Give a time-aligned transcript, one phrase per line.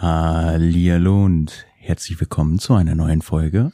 [0.00, 3.72] Hallihallo und herzlich willkommen zu einer neuen Folge.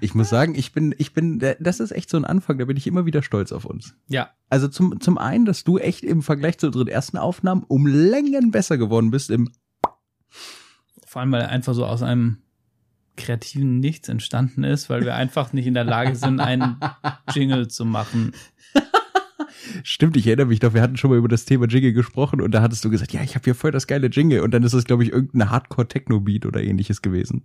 [0.00, 2.76] Ich muss sagen, ich bin, ich bin, das ist echt so ein Anfang, da bin
[2.76, 3.94] ich immer wieder stolz auf uns.
[4.08, 4.30] Ja.
[4.48, 8.50] Also zum, zum einen, dass du echt im Vergleich zu unseren ersten Aufnahmen um Längen
[8.50, 9.52] besser geworden bist im
[11.06, 12.38] Vor allem, weil er einfach so aus einem
[13.16, 16.80] kreativen Nichts entstanden ist, weil wir einfach nicht in der Lage sind, einen
[17.32, 18.32] Jingle zu machen.
[19.82, 22.52] Stimmt, ich erinnere mich doch, wir hatten schon mal über das Thema Jingle gesprochen und
[22.52, 24.72] da hattest du gesagt, ja, ich habe hier voll das geile Jingle und dann ist
[24.72, 27.42] es, glaube ich, irgendeine Hardcore-Techno-Beat oder ähnliches gewesen.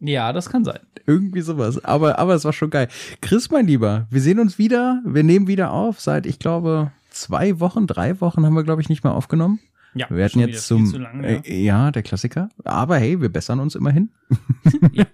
[0.00, 0.80] Ja, das kann sein.
[1.06, 1.84] Irgendwie sowas.
[1.84, 2.88] Aber, aber es war schon geil.
[3.20, 5.02] Chris, mein Lieber, wir sehen uns wieder.
[5.04, 6.00] Wir nehmen wieder auf.
[6.00, 9.60] Seit, ich glaube, zwei Wochen, drei Wochen haben wir, glaube ich, nicht mehr aufgenommen.
[9.94, 11.30] Ja, Wir hatten jetzt zum, zu lang, ja.
[11.30, 12.48] äh, ja, der Klassiker.
[12.64, 14.10] Aber hey, wir bessern uns immerhin.
[14.92, 15.04] Ja.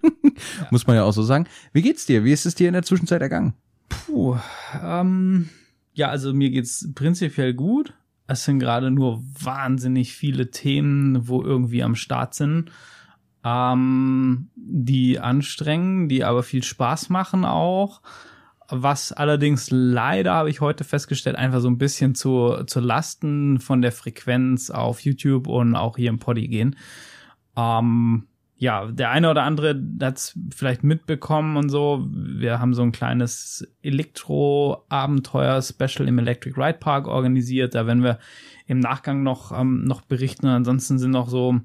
[0.70, 1.47] Muss man ja auch so sagen.
[1.73, 2.25] Wie geht's dir?
[2.25, 3.55] Wie ist es dir in der Zwischenzeit ergangen?
[3.88, 4.36] Puh,
[4.83, 5.48] ähm,
[5.96, 7.94] ja, also mir geht's prinzipiell gut.
[8.27, 12.70] Es sind gerade nur wahnsinnig viele Themen, wo irgendwie am Start sind,
[13.44, 18.03] ähm, die anstrengen, die aber viel Spaß machen auch.
[18.69, 23.81] Was allerdings leider, habe ich heute festgestellt, einfach so ein bisschen zu, zu Lasten von
[23.81, 26.77] der Frequenz auf YouTube und auch hier im Poddy gehen.
[27.56, 28.27] Ähm,
[28.59, 32.07] ja, der eine oder andere hat's vielleicht mitbekommen und so.
[32.11, 37.75] Wir haben so ein kleines Elektro-Abenteuer-Special im Electric Ride Park organisiert.
[37.75, 38.19] Da werden wir
[38.67, 40.47] im Nachgang noch, ähm, noch berichten.
[40.47, 41.61] Und ansonsten sind noch so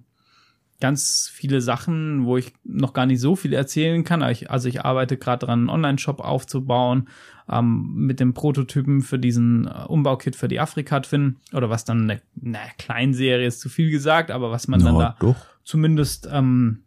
[0.81, 4.22] ganz viele Sachen, wo ich noch gar nicht so viel erzählen kann.
[4.30, 7.08] Ich, also ich arbeite gerade dran, einen Online-Shop aufzubauen
[7.50, 12.22] ähm, mit dem Prototypen für diesen äh, Umbaukit für die Afrika-Twin oder was dann eine,
[12.44, 15.38] eine Kleinserie ist zu viel gesagt, aber was man dann da doch.
[15.63, 16.83] Zumindest ähm,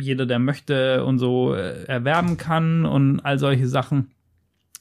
[0.00, 4.10] jeder, der möchte und so äh, erwerben kann und all solche Sachen.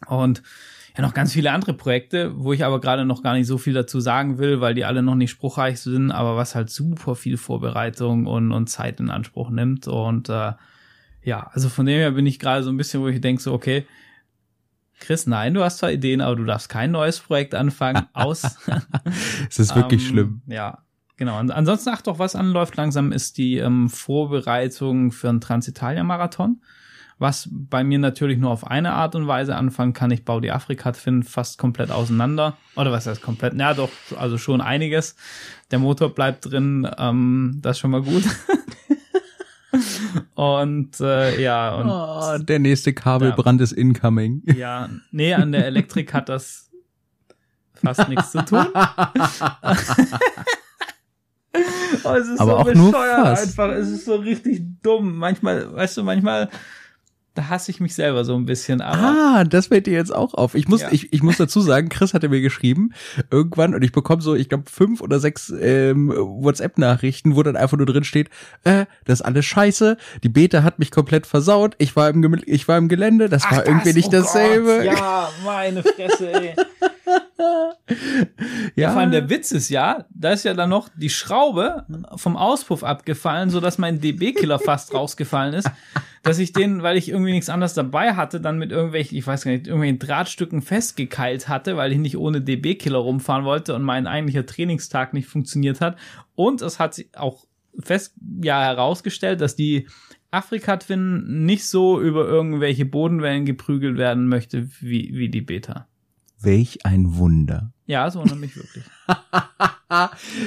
[0.08, 0.42] Und
[0.96, 3.74] ja, noch ganz viele andere Projekte, wo ich aber gerade noch gar nicht so viel
[3.74, 7.36] dazu sagen will, weil die alle noch nicht spruchreich sind, aber was halt super viel
[7.36, 9.88] Vorbereitung und, und Zeit in Anspruch nimmt.
[9.88, 10.54] Und äh,
[11.24, 13.52] ja, also von dem her bin ich gerade so ein bisschen, wo ich denke, so,
[13.52, 13.86] okay,
[14.98, 18.58] Chris, nein, du hast zwar Ideen, aber du darfst kein neues Projekt anfangen, aus.
[19.50, 20.42] Es ist wirklich Ähm, schlimm.
[20.48, 20.85] Ja,
[21.18, 21.40] genau.
[21.40, 26.62] Und ansonsten, ach doch, was anläuft langsam, ist die ähm, Vorbereitung für einen Transitalia-Marathon.
[27.18, 30.12] Was bei mir natürlich nur auf eine Art und Weise anfangen kann.
[30.12, 32.58] Ich baue die Afrika-Twin fast komplett auseinander.
[32.76, 33.58] Oder was heißt komplett?
[33.58, 35.16] Ja, doch, also schon einiges.
[35.72, 38.24] Der Motor bleibt drin, ähm, das ist schon mal gut.
[40.36, 44.44] und äh, ja, und Oh, der nächste Kabelbrand ist incoming.
[44.56, 46.70] ja, nee, an der Elektrik hat das
[47.76, 48.68] fast nichts zu tun.
[52.04, 53.44] Oh, es ist Aber so auch nur fast.
[53.48, 53.70] einfach.
[53.76, 55.18] Es ist so richtig dumm.
[55.18, 56.50] Manchmal, weißt du, manchmal,
[57.34, 58.80] da hasse ich mich selber so ein bisschen.
[58.80, 60.56] Aber Ah, das fällt dir jetzt auch auf.
[60.56, 60.88] Ich muss, Ja.
[60.92, 62.92] ich, ich muss dazu sagen, Chris hatte mir geschrieben,
[63.30, 67.76] irgendwann, und ich bekomme so, ich glaube, fünf oder sechs ähm, WhatsApp-Nachrichten, wo dann einfach
[67.78, 68.30] nur drin steht,
[68.64, 72.68] äh, das ist alles scheiße, die Beta hat mich komplett versaut, ich war im, ich
[72.70, 74.84] war im Gelände, das war irgendwie das- nicht oh dasselbe.
[74.86, 76.56] Gott, ja, meine Fresse, ey.
[78.76, 78.92] ja.
[78.92, 81.86] Vor allem der Witz ist ja, da ist ja dann noch die Schraube
[82.16, 85.70] vom Auspuff abgefallen, so dass mein DB-Killer fast rausgefallen ist.
[86.24, 89.44] Dass ich den, weil ich irgendwie nichts anderes dabei hatte, dann mit irgendwelchen, ich weiß
[89.44, 94.08] gar nicht, irgendwelchen Drahtstücken festgekeilt hatte, weil ich nicht ohne DB-Killer rumfahren wollte und mein
[94.08, 95.98] eigentlicher Trainingstag nicht funktioniert hat.
[96.34, 97.46] Und es hat sich auch
[97.80, 99.88] fest, ja, herausgestellt, dass die
[100.32, 105.88] Afrika-Twin nicht so über irgendwelche Bodenwellen geprügelt werden möchte wie, wie die Beta.
[106.46, 107.72] Welch ein Wunder.
[107.86, 108.84] Ja, wundert mich wirklich.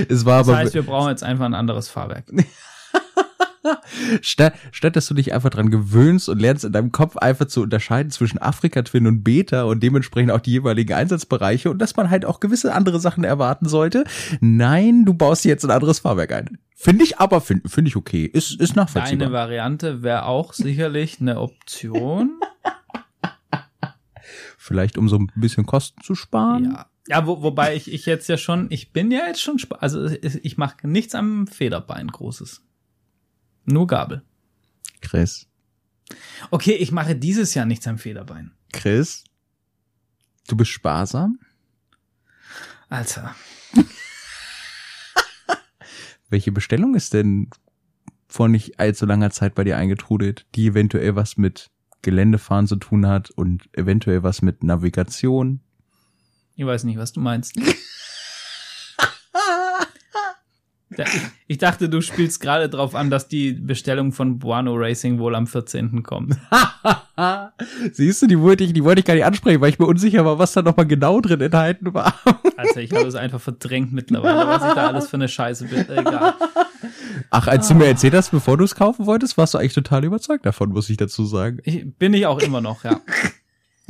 [0.09, 2.25] Es war Das aber, heißt, wir brauchen jetzt einfach ein anderes Fahrwerk.
[4.20, 7.62] statt, statt dass du dich einfach dran gewöhnst und lernst in deinem Kopf einfach zu
[7.62, 12.25] unterscheiden zwischen Afrika-Twin und Beta und dementsprechend auch die jeweiligen Einsatzbereiche und dass man halt
[12.25, 14.04] auch gewisse andere Sachen erwarten sollte.
[14.41, 16.58] Nein, du baust dir jetzt ein anderes Fahrwerk ein.
[16.75, 18.25] Finde ich aber, finde find ich okay.
[18.25, 19.32] Ist, ist nachvollziehbar.
[19.32, 22.41] Variante wäre auch sicherlich eine Option.
[24.69, 26.65] Vielleicht um so ein bisschen Kosten zu sparen.
[26.73, 26.91] Ja.
[27.09, 30.44] Ja, wo, wobei ich, ich jetzt ja schon, ich bin ja jetzt schon, also ich
[30.44, 32.62] ich mache nichts am Federbein Großes.
[33.65, 34.20] Nur Gabel.
[35.00, 35.49] Chris.
[36.50, 38.53] Okay, ich mache dieses Jahr nichts am Federbein.
[38.75, 39.25] Chris.
[40.49, 41.38] Du bist sparsam.
[42.91, 43.35] Alter.
[46.29, 47.49] Welche Bestellung ist denn
[48.26, 51.70] vor nicht allzu langer Zeit bei dir eingetrudelt, die eventuell was mit
[52.02, 55.60] Geländefahren zu tun hat und eventuell was mit Navigation?
[56.56, 57.54] Ich weiß nicht, was du meinst.
[61.46, 65.46] Ich, dachte, du spielst gerade drauf an, dass die Bestellung von Buano Racing wohl am
[65.46, 66.02] 14.
[66.02, 66.37] kommt.
[67.93, 70.25] Siehst du, die wollte ich, die wollte ich gar nicht ansprechen, weil ich mir unsicher
[70.25, 72.14] war, was da nochmal genau drin enthalten war.
[72.56, 75.88] Also ich habe es einfach verdrängt mittlerweile, was ich da alles für eine Scheiße bin.
[75.90, 76.35] Egal.
[77.31, 80.05] Ach, als du mir erzählt hast, bevor du es kaufen wolltest, warst du eigentlich total
[80.05, 81.58] überzeugt davon, muss ich dazu sagen.
[81.64, 83.00] Ich, bin ich auch immer noch, ja.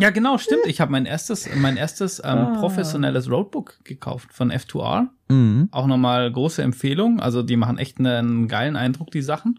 [0.01, 0.67] Ja, genau, stimmt.
[0.67, 2.57] Ich habe mein erstes, mein erstes ähm, Ah.
[2.61, 5.09] professionelles Roadbook gekauft von F2R.
[5.29, 5.69] Mhm.
[5.73, 7.19] Auch nochmal große Empfehlung.
[7.21, 9.59] Also die machen echt einen geilen Eindruck, die Sachen.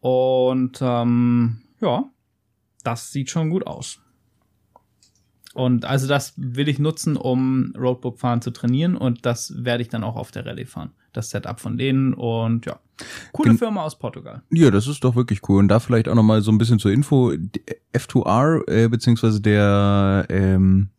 [0.00, 2.04] Und ähm, ja,
[2.84, 4.00] das sieht schon gut aus.
[5.54, 9.88] Und also das will ich nutzen, um Roadbook fahren zu trainieren und das werde ich
[9.88, 10.90] dann auch auf der Rallye fahren.
[11.12, 12.78] Das Setup von denen und ja.
[13.32, 14.42] Coole Gen- Firma aus Portugal.
[14.50, 15.58] Ja, das ist doch wirklich cool.
[15.58, 17.32] Und da vielleicht auch nochmal so ein bisschen zur Info.
[17.36, 17.62] Die
[17.92, 20.90] F2R, äh, beziehungsweise der, ähm,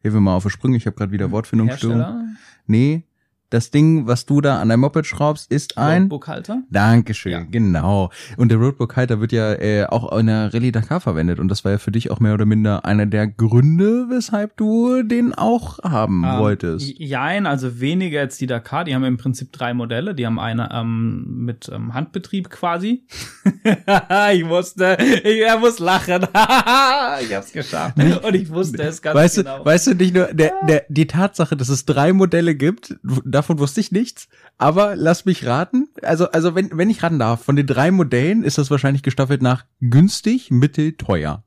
[0.00, 1.96] hilf mir mal auf die Sprünge, ich habe gerade wieder Wortfindungsstörung.
[1.98, 2.24] Hersteller,
[2.66, 3.02] Nee,
[3.50, 6.02] das Ding, was du da an dein Moped schraubst, ist ein...
[6.02, 6.62] Roadbook-Halter.
[6.70, 7.40] Dankeschön, Ja.
[7.50, 8.10] genau.
[8.36, 11.38] Und der Roadbook-Halter wird ja äh, auch in der Rallye Dakar verwendet.
[11.38, 15.02] Und das war ja für dich auch mehr oder minder einer der Gründe, weshalb du
[15.02, 16.86] den auch haben Ähm, wolltest.
[16.98, 18.84] Jein, also weniger als die Dakar.
[18.84, 20.14] Die haben im Prinzip drei Modelle.
[20.14, 23.04] Die haben eine ähm, mit ähm, Handbetrieb quasi.
[24.34, 26.22] ich wusste, ich er muss lachen.
[27.22, 27.96] ich hab's geschafft.
[27.98, 29.58] Und ich wusste es ganz Weißt genau.
[29.60, 32.96] du, weißt du nicht nur, der, der, die Tatsache, dass es drei Modelle gibt,
[33.38, 35.88] davon wusste ich nichts, aber lass mich raten.
[36.02, 39.42] Also, also wenn, wenn ich raten darf, von den drei Modellen ist das wahrscheinlich gestaffelt
[39.42, 41.44] nach günstig, mittel, teuer.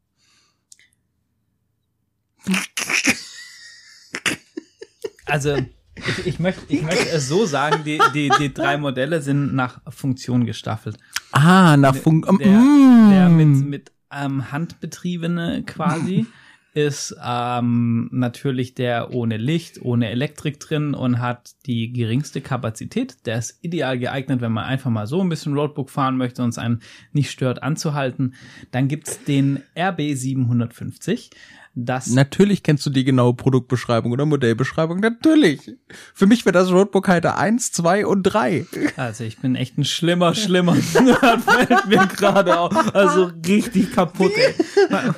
[5.25, 5.57] Also,
[5.95, 9.81] ich, ich, möchte, ich möchte es so sagen, die, die, die drei Modelle sind nach
[9.89, 10.97] Funktion gestaffelt.
[11.31, 12.25] Ah, nach Funk.
[12.39, 13.09] Der, mm.
[13.11, 16.25] der mit, mit ähm, Handbetriebene quasi
[16.73, 23.25] ist ähm, natürlich der ohne Licht, ohne Elektrik drin und hat die geringste Kapazität.
[23.25, 26.49] Der ist ideal geeignet, wenn man einfach mal so ein bisschen Roadbook fahren möchte und
[26.49, 26.81] es einen
[27.11, 28.35] nicht stört anzuhalten.
[28.71, 31.31] Dann gibt's den RB750
[31.73, 32.07] dass.
[32.07, 34.99] Natürlich kennst du die genaue Produktbeschreibung oder Modellbeschreibung.
[34.99, 35.71] Natürlich.
[36.13, 38.65] Für mich wäre das Roadbook Halter 1, 2 und 3.
[38.97, 42.95] Also ich bin echt ein schlimmer, schlimmer Nerd, fällt mir gerade auf.
[42.95, 44.53] Also richtig kaputt, ey.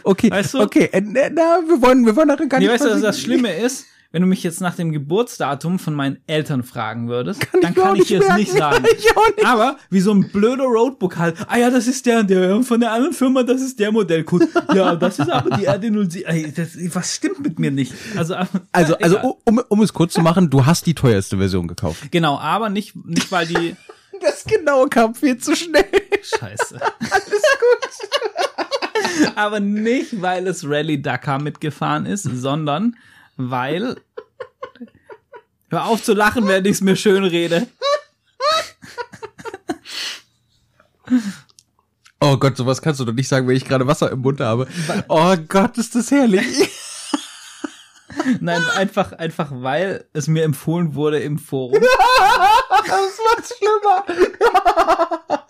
[0.03, 0.61] Okay, weißt du?
[0.61, 2.73] okay, äh, na, wir wollen, wir wollen darin gar nee, nicht.
[2.73, 3.85] Weißt du, was das Schlimme ist?
[4.13, 7.77] Wenn du mich jetzt nach dem Geburtsdatum von meinen Eltern fragen würdest, Kann dann ich
[7.77, 8.83] kann ich nicht es nicht sagen.
[9.35, 9.43] Nicht.
[9.43, 11.35] Aber wie so ein blöder Roadbook halt.
[11.47, 14.47] Ah ja, das ist der und der von der anderen Firma, das ist der Modellcode.
[14.75, 16.25] Ja, das ist aber die RD07.
[16.25, 17.91] Ey, das, was stimmt mit mir nicht?
[18.15, 18.35] Also,
[18.71, 22.11] Also, also um, um es kurz zu machen, du hast die teuerste Version gekauft.
[22.11, 23.75] genau, aber nicht, nicht weil die
[24.21, 25.85] Das genaue kam viel zu schnell.
[26.21, 26.79] Scheiße.
[26.79, 29.33] Alles gut.
[29.35, 32.95] Aber nicht, weil es Rallye Dakar mitgefahren ist, sondern
[33.37, 33.97] weil.
[35.69, 37.67] Hör auf zu lachen, während ich es mir schön rede.
[42.19, 44.67] Oh Gott, sowas kannst du doch nicht sagen, wenn ich gerade Wasser im Mund habe.
[45.09, 46.69] Oh Gott, ist das herrlich.
[48.39, 51.81] Nein, einfach, einfach weil es mir empfohlen wurde im Forum.
[52.85, 55.45] Das macht's schlimmer.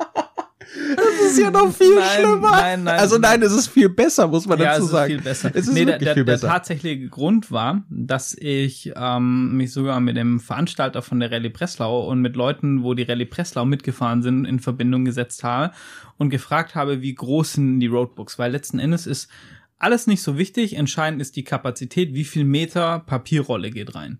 [0.95, 2.51] Das ist ja noch viel Nein, schlimmer.
[2.51, 3.00] nein, nein.
[3.00, 5.13] Also nein, es ist viel besser, muss man Ja, dazu es ist sagen.
[5.13, 5.51] viel besser.
[5.54, 10.00] Es ist nee, der, wirklich der, der tatsächliche Grund war, dass ich ähm, mich sogar
[10.00, 14.21] mit dem Veranstalter von der Rallye Breslau und mit Leuten, wo die Rallye Breslau mitgefahren
[14.21, 15.74] sind, in Verbindung gesetzt habe
[16.18, 19.30] und gefragt habe, wie groß sind die Roadbooks, weil letzten Endes ist
[19.80, 20.75] alles nicht so wichtig.
[20.77, 24.20] Entscheidend ist die Kapazität, wie viel Meter Papierrolle geht rein.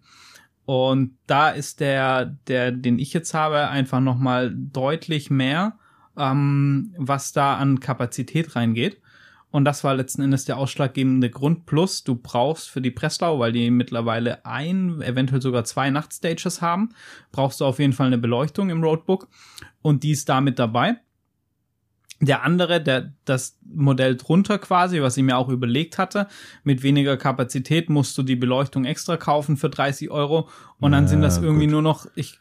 [0.65, 5.77] Und da ist der, der, den ich jetzt habe, einfach nochmal deutlich mehr,
[6.17, 9.01] ähm, was da an Kapazität reingeht.
[9.53, 11.67] Und das war letzten Endes der ausschlaggebende Grund.
[11.67, 16.89] Plus, du brauchst für die Breslau, weil die mittlerweile ein, eventuell sogar zwei Nachtstages haben,
[17.32, 19.27] brauchst du auf jeden Fall eine Beleuchtung im Roadbook.
[19.84, 20.96] Und die ist da mit dabei.
[22.20, 26.27] Der andere, der, das Modell drunter quasi, was ich mir auch überlegt hatte,
[26.63, 30.50] mit weniger Kapazität musst du die Beleuchtung extra kaufen für 30 Euro.
[30.79, 31.74] Und dann sind das irgendwie gut.
[31.74, 32.39] nur noch, ich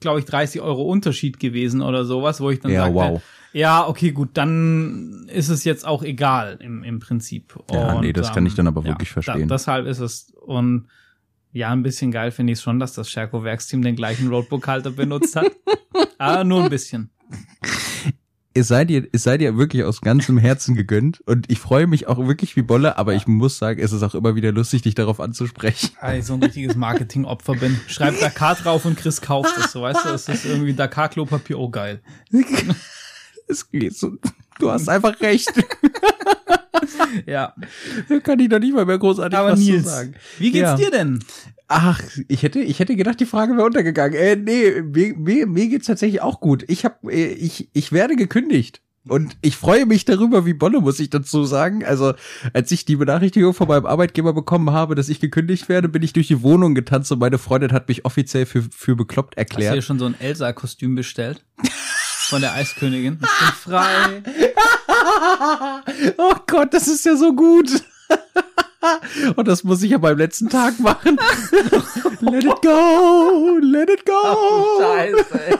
[0.00, 3.22] glaube ich, 30 Euro Unterschied gewesen oder sowas, wo ich dann Ja, sagte, wow.
[3.52, 7.58] ja, okay, gut, dann ist es jetzt auch egal im, im Prinzip.
[7.70, 9.48] Ja, nee, das kann ich dann aber wirklich verstehen.
[9.48, 10.88] Da, deshalb ist es und
[11.52, 15.34] ja, ein bisschen geil finde ich schon, dass das Scherko Werksteam den gleichen Roadbook-Halter benutzt
[15.34, 15.50] hat.
[16.18, 17.10] Aber nur ein bisschen.
[18.54, 22.08] Es sei dir, es sei dir wirklich aus ganzem Herzen gegönnt und ich freue mich
[22.08, 24.94] auch wirklich wie Bolle, aber ich muss sagen, es ist auch immer wieder lustig, dich
[24.94, 25.90] darauf anzusprechen.
[26.00, 27.78] Weil ich so ein richtiges Marketing-Opfer bin.
[27.86, 31.68] Schreib Dakar drauf und Chris kauft es, so weißt du, es ist irgendwie Dakar-Klopapier, oh
[31.68, 32.00] geil.
[33.50, 34.12] Es geht so,
[34.58, 35.50] du hast einfach recht.
[37.26, 37.54] ja.
[38.08, 40.14] Da kann ich doch nicht mal mehr großartig Aber was Nils, zu sagen.
[40.38, 40.76] wie geht's Ja.
[40.76, 41.18] dir denn?
[41.68, 44.14] Ach, ich hätte, ich hätte gedacht, die Frage wäre untergegangen.
[44.18, 46.64] Äh, nee, mir, mir, mir geht's tatsächlich auch gut.
[46.68, 48.80] Ich hab, äh, ich, ich werde gekündigt.
[49.06, 51.82] Und ich freue mich darüber, wie Bolle, muss ich dazu sagen.
[51.82, 52.12] Also,
[52.52, 56.12] als ich die Benachrichtigung von meinem Arbeitgeber bekommen habe, dass ich gekündigt werde, bin ich
[56.12, 59.56] durch die Wohnung getanzt und meine Freundin hat mich offiziell für, für bekloppt Hast du
[59.56, 59.84] dir erklärt.
[59.84, 61.42] schon so ein Elsa-Kostüm bestellt?
[62.28, 63.14] Von der Eiskönigin.
[63.14, 63.20] Ich
[63.64, 64.22] bin frei.
[66.18, 67.82] oh Gott, das ist ja so gut.
[69.36, 71.16] Und das muss ich ja beim letzten Tag machen.
[72.20, 74.80] let it go, let it go.
[74.80, 75.58] Scheiße.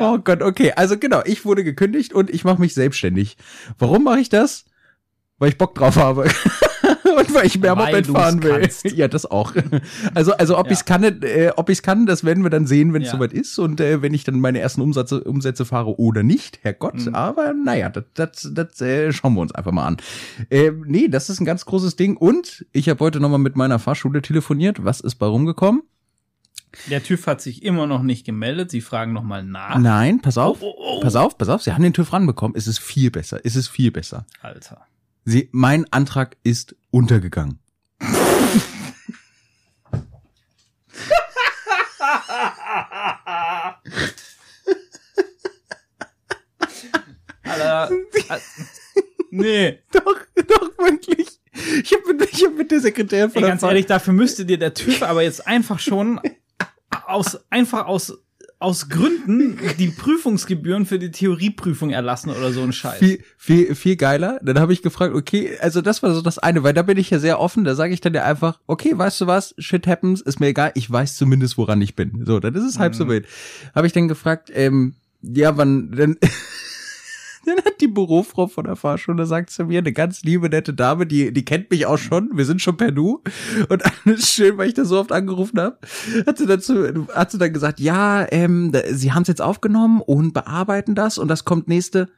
[0.00, 0.72] Oh Gott, okay.
[0.72, 3.36] Also genau, ich wurde gekündigt und ich mache mich selbstständig.
[3.78, 4.64] Warum mache ich das?
[5.38, 6.28] Weil ich Bock drauf habe.
[7.18, 8.60] und weil ich mehr Weil Moped fahren will.
[8.60, 8.84] kannst.
[8.94, 9.52] Ja, das auch.
[10.14, 10.72] Also, also ob Ja.
[10.72, 13.14] ich's kann, äh, ob ich's kann, das werden wir dann sehen, wenn es Ja.
[13.14, 17.06] soweit ist und äh, wenn ich dann meine ersten Umsätze, Umsätze fahre oder nicht, Herrgott.
[17.06, 17.14] Mhm.
[17.14, 19.96] Aber naja, das, das, das äh, schauen wir uns einfach mal an.
[20.50, 22.16] Äh, nee, das ist ein ganz großes Ding.
[22.16, 24.84] Und ich habe heute nochmal mit meiner Fahrschule telefoniert.
[24.84, 25.82] Was ist bei rumgekommen?
[26.90, 28.70] Der TÜV hat sich immer noch nicht gemeldet.
[28.70, 29.78] Sie fragen nochmal nach.
[29.78, 30.58] Nein, pass auf.
[30.60, 31.00] Oh, oh, oh.
[31.00, 32.56] Pass auf, pass auf, sie haben den TÜV ranbekommen.
[32.56, 33.38] Es ist viel besser.
[33.44, 34.26] Es ist viel besser.
[34.42, 34.84] Alter.
[35.24, 37.58] Sie, mein Antrag ist untergegangen.
[47.42, 47.90] Alter.
[48.28, 48.40] Al-
[49.30, 49.78] nee.
[49.92, 50.16] Doch,
[50.48, 51.28] doch, wirklich.
[51.82, 54.44] Ich habe mit, ich hab mit der Sekretärin Ey, von der ganz ehrlich, dafür müsste
[54.44, 56.20] dir der TÜV aber jetzt einfach schon
[57.06, 58.18] aus, einfach aus,
[58.58, 62.98] aus Gründen die Prüfungsgebühren für die Theorieprüfung erlassen oder so ein Scheiß.
[62.98, 64.40] viel, viel, viel geiler.
[64.42, 67.10] Dann habe ich gefragt, okay, also das war so das eine, weil da bin ich
[67.10, 67.64] ja sehr offen.
[67.64, 70.72] Da sage ich dann ja einfach, okay, weißt du was, shit happens, ist mir egal,
[70.74, 72.24] ich weiß zumindest, woran ich bin.
[72.24, 73.08] So, dann ist es halb so Mhm.
[73.10, 73.26] wild.
[73.74, 76.16] Habe ich dann gefragt, ähm, ja, wann, dann,
[77.46, 81.06] dann hat die Bürofrau von der Fahrschule sagt zu mir, eine ganz liebe, nette Dame,
[81.06, 83.22] die, die kennt mich auch schon, wir sind schon per Du.
[83.68, 85.78] Und alles schön, weil ich da so oft angerufen habe,
[86.26, 90.32] hat sie dazu, hat sie dann gesagt, ja, ähm, sie haben es jetzt aufgenommen und
[90.32, 92.08] bearbeiten das und das kommt nächste,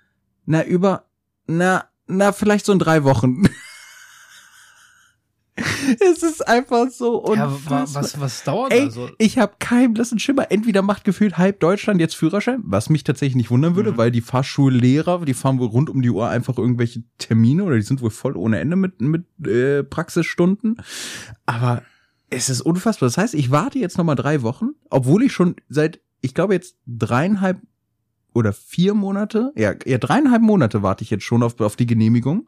[0.45, 1.04] na, über,
[1.47, 3.42] na, na, vielleicht so in drei Wochen.
[6.00, 7.86] Es ist einfach so ja, unfassbar.
[7.94, 9.08] wa- was, was dauert Ey, da so?
[9.18, 10.50] ich habe keinen blassen Schimmer.
[10.50, 13.96] Entweder macht gefühlt halb Deutschland jetzt Führerschein, was mich tatsächlich nicht wundern würde, Mhm.
[13.96, 17.82] weil die Fahrschullehrer, die fahren wohl rund um die Uhr einfach irgendwelche Termine oder die
[17.82, 20.76] sind wohl voll ohne Ende mit, mit äh, Praxisstunden.
[21.46, 21.82] Aber
[22.28, 23.06] es ist unfassbar.
[23.08, 26.54] Das heißt, ich warte jetzt noch mal drei Wochen, obwohl ich schon seit, ich glaube
[26.54, 27.58] jetzt dreieinhalb
[28.34, 32.46] oder vier Monate, ja, ja dreieinhalb Monate warte ich jetzt schon auf, auf die Genehmigung.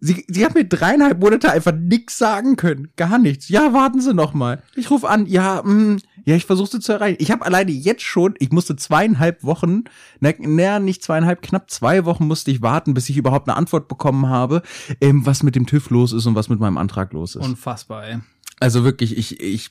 [0.00, 2.88] Sie, sie hat mir dreieinhalb Monate einfach nix sagen können.
[2.96, 3.50] Gar nichts.
[3.50, 4.62] Ja, warten Sie noch mal.
[4.74, 5.26] Ich rufe an.
[5.26, 7.18] Ja, mh, ja, ich versuche sie zu erreichen.
[7.20, 9.84] Ich habe alleine jetzt schon, ich musste zweieinhalb Wochen,
[10.20, 13.88] na, na, nicht zweieinhalb, knapp zwei Wochen musste ich warten, bis ich überhaupt eine Antwort
[13.88, 14.62] bekommen habe,
[15.00, 17.44] ähm, was mit dem TÜV los ist und was mit meinem Antrag los ist.
[17.44, 18.18] Unfassbar, ey.
[18.62, 19.70] Also wirklich, ich, ich,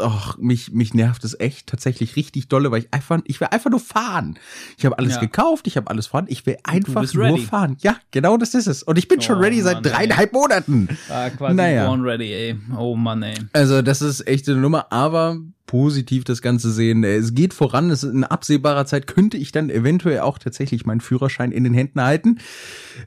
[0.00, 3.70] ach, mich, mich nervt es echt tatsächlich richtig dolle, weil ich einfach, ich will einfach
[3.70, 4.36] nur fahren.
[4.76, 5.20] Ich habe alles Ja.
[5.20, 7.42] gekauft, ich habe alles vorhanden, ich will einfach nur ready.
[7.42, 7.76] fahren.
[7.82, 8.82] Ja, genau das ist es.
[8.82, 10.88] Und ich bin schon Oh, ready seit Mann, dreieinhalb Monaten.
[11.08, 11.86] Ah, quasi Naja.
[11.86, 12.56] born ready, ey.
[12.76, 13.36] Oh Mann, ey.
[13.52, 17.02] Also das ist echt eine Nummer, aber positiv das Ganze sehen.
[17.04, 21.00] Es geht voran, es ist in absehbarer Zeit könnte ich dann eventuell auch tatsächlich meinen
[21.00, 22.38] Führerschein in den Händen halten.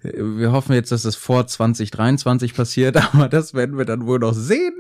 [0.04, 4.34] Wir hoffen jetzt, dass das vor 2023 passiert, aber das werden wir dann wohl noch
[4.34, 4.74] sehen.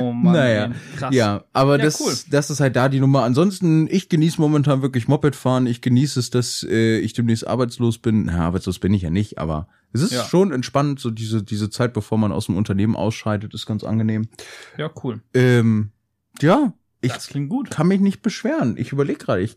[0.00, 1.14] Oh Mann, naja, krass.
[1.14, 2.12] ja, aber Ja, das, cool.
[2.30, 3.22] das ist halt da die Nummer.
[3.22, 5.66] Ansonsten, ich genieße momentan wirklich Moped fahren.
[5.66, 8.24] Ich genieße es, dass äh, ich demnächst arbeitslos bin.
[8.24, 10.24] Na, arbeitslos bin ich ja nicht, aber es ist Ja.
[10.24, 14.26] schon entspannt, so diese, diese Zeit, bevor man aus dem Unternehmen ausscheidet, ist ganz angenehm.
[14.78, 15.20] Ja, cool.
[15.32, 15.90] Ähm,
[16.42, 17.70] ja, ich das klingt gut.
[17.70, 18.76] kann mich nicht beschweren.
[18.76, 19.56] Ich überlege gerade, ich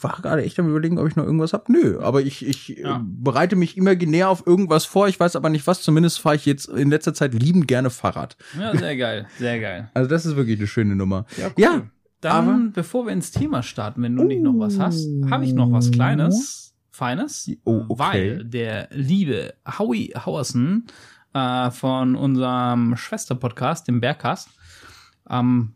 [0.00, 1.68] war gerade echt am überlegen, ob ich noch irgendwas hab.
[1.68, 2.96] Nö, aber ich, ich Ja.
[2.96, 5.06] äh, bereite mich imaginär auf irgendwas vor.
[5.08, 5.82] Ich weiß aber nicht was.
[5.82, 8.36] Zumindest fahre ich jetzt in letzter Zeit liebend gerne Fahrrad.
[8.58, 9.90] Ja, sehr geil, sehr geil.
[9.94, 11.26] Also das ist wirklich eine schöne Nummer.
[11.38, 11.52] Ja, cool.
[11.56, 11.82] Ja,
[12.20, 15.52] Dann, aber- bevor wir ins Thema starten, wenn du nicht noch was hast, habe ich
[15.54, 17.98] noch was Kleines, Feines, Oh, okay.
[18.02, 20.86] weil der liebe Howie Hauersen
[21.34, 24.48] äh, von unserem Schwesterpodcast, dem Bergcast,
[25.28, 25.74] ähm,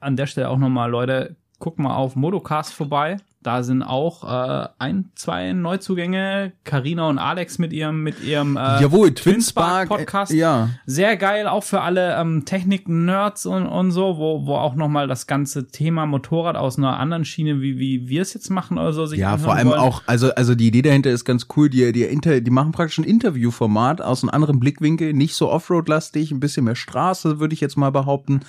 [0.00, 3.18] an der Stelle auch nochmal, Leute, guckt mal auf Modocast vorbei.
[3.42, 8.82] Da sind auch äh, ein, zwei Neuzugänge, Karina und Alex mit ihrem mit ihrem äh,
[8.82, 10.32] Jawohl, Twinspark Twinspark Podcast.
[10.32, 10.68] Äh, ja.
[10.86, 15.26] Sehr geil, auch für alle ähm, Technik-Nerds und, und so, wo, wo auch nochmal das
[15.26, 19.06] ganze Thema Motorrad aus einer anderen Schiene, wie, wie wir es jetzt machen oder so,
[19.06, 19.80] sich Ja, vor allem wollen.
[19.80, 21.70] auch, also, also die Idee dahinter ist ganz cool.
[21.70, 26.30] Die, die, Inter, die machen praktisch ein Interviewformat aus einem anderen Blickwinkel, nicht so Offroad-lastig,
[26.30, 28.40] ein bisschen mehr Straße, würde ich jetzt mal behaupten.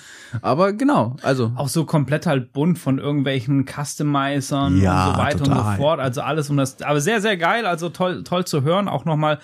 [0.42, 1.52] Aber genau, also.
[1.56, 5.76] Auch so komplett halt bunt von irgendwelchen Customizern Ja, und so weiter und total.
[5.76, 6.00] so fort.
[6.00, 8.88] Also alles um das, aber sehr, sehr geil, also toll, toll zu hören.
[8.88, 9.38] Auch nochmal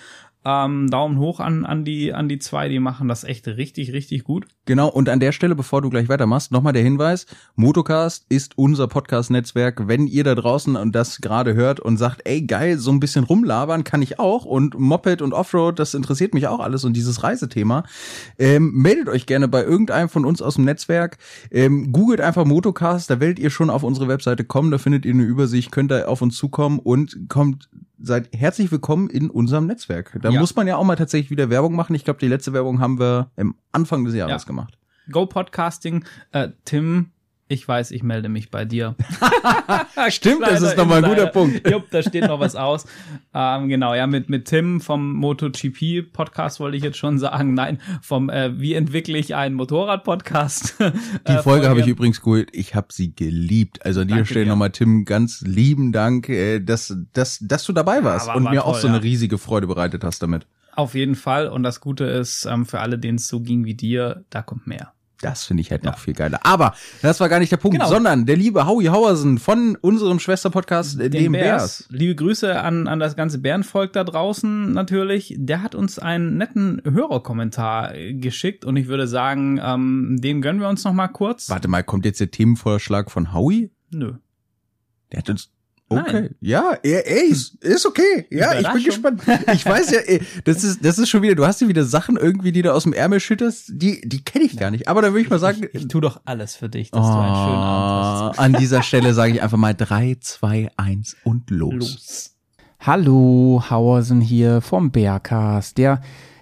[0.45, 4.23] ähm, Daumen hoch an, an die, an die zwei, die machen das echt richtig, richtig
[4.23, 4.47] gut.
[4.65, 8.87] Genau, und an der Stelle, bevor du gleich weitermachst, nochmal der Hinweis, Motocast ist unser
[8.87, 9.87] Podcast-Netzwerk.
[9.87, 13.25] Wenn ihr da draußen und das gerade hört und sagt, ey geil, so ein bisschen
[13.25, 17.23] rumlabern kann ich auch und Moped und Offroad, das interessiert mich auch alles und dieses
[17.23, 17.83] Reisethema,
[18.37, 21.17] ähm, meldet euch gerne bei irgendeinem von uns aus dem Netzwerk.
[21.51, 25.13] Ähm, googelt einfach Motocast, da werdet ihr schon auf unsere Webseite kommen, da findet ihr
[25.13, 27.69] eine Übersicht, könnt da auf uns zukommen und kommt
[28.01, 30.17] seid herzlich willkommen in unserem Netzwerk.
[30.21, 30.39] Da Ja.
[30.39, 31.95] muss man ja auch mal tatsächlich wieder Werbung machen.
[31.95, 34.47] Ich glaube, die letzte Werbung haben wir am Anfang des Jahres Ja.
[34.47, 34.77] gemacht.
[35.11, 37.11] Go Podcasting, äh, Tim,
[37.51, 38.95] ich weiß, ich melde mich bei dir.
[40.09, 41.67] Stimmt, das ist nochmal ein guter Punkt.
[41.67, 42.85] Jupp, da steht noch was aus.
[43.33, 47.55] Ähm, genau, ja, mit, mit Tim vom MotoGP Podcast wollte ich jetzt schon sagen.
[47.55, 50.75] Nein, vom äh, Wie entwickle ich einen Motorrad-Podcast.
[51.27, 52.49] Die Äh, Folge habe ich übrigens geholt.
[52.53, 53.83] Ich habe sie geliebt.
[53.83, 57.73] Also an dieser Danke Stelle nochmal, Tim, ganz lieben Dank, äh, dass, dass, dass du
[57.73, 59.01] dabei warst war- und war mir auch toll, so eine ja.
[59.01, 60.45] riesige Freude bereitet hast damit.
[60.75, 61.47] Auf jeden Fall.
[61.47, 64.67] Und das Gute ist, ähm, für alle, denen es so ging wie dir, da kommt
[64.67, 64.93] mehr.
[65.21, 65.91] Das finde ich halt Ja.
[65.91, 66.39] noch viel geiler.
[66.45, 67.89] Aber das war gar nicht der Punkt, Genau.
[67.89, 71.85] sondern der liebe Howie Hauersen von unserem Schwesterpodcast, äh, dem Bears.
[71.89, 75.35] Liebe Grüße an, an das ganze Bärenvolk da draußen natürlich.
[75.37, 80.61] Der hat uns einen netten Hörerkommentar äh, geschickt und ich würde sagen, ähm, den gönnen
[80.61, 81.49] wir uns noch mal kurz.
[81.49, 83.71] Warte mal, kommt jetzt der Themenvorschlag von Howie?
[83.91, 84.13] Nö.
[85.11, 85.49] Der hat uns.
[85.91, 86.21] Okay.
[86.21, 86.35] Nein.
[86.39, 88.27] Ja, ey, ist, ist okay.
[88.29, 89.21] Ja, ich bin gespannt.
[89.53, 92.15] Ich weiß ja, ey, das ist, das ist schon wieder, du hast dir wieder Sachen
[92.15, 94.87] irgendwie, die du aus dem Ärmel schütterst, die, die kenne ich gar nicht.
[94.87, 97.11] Aber da würde ich mal sagen, Ich, ich tu doch alles für dich, dass du
[97.11, 101.49] einen schönen Abend Oh, an dieser Stelle sage ich einfach mal drei, zwei, eins und
[101.49, 101.73] los.
[101.73, 101.79] hast.
[101.81, 102.35] Los.
[102.81, 106.01] Hallo, Hauersen hier vom Bearcast, der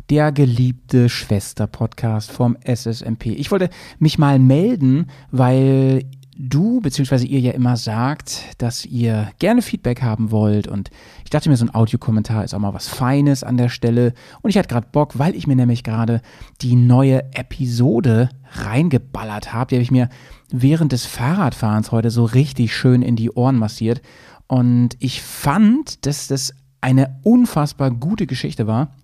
[0.09, 3.25] der geliebte Schwester-Podcast vom SSMP.
[3.27, 6.03] Ich wollte mich mal melden, weil
[6.37, 7.25] du bzw.
[7.25, 10.91] ihr ja immer sagt, dass ihr gerne Feedback haben wollt und
[11.23, 14.49] ich dachte mir, so ein Audiokommentar ist auch mal was Feines an der Stelle und
[14.49, 16.21] ich hatte gerade Bock, weil ich mir nämlich gerade
[16.61, 20.09] die neue Episode reingeballert habe, die habe ich mir
[20.49, 24.01] während des Fahrradfahrens heute so richtig schön in die Ohren massiert
[24.47, 28.95] und ich fand, dass das eine unfassbar gute Geschichte war.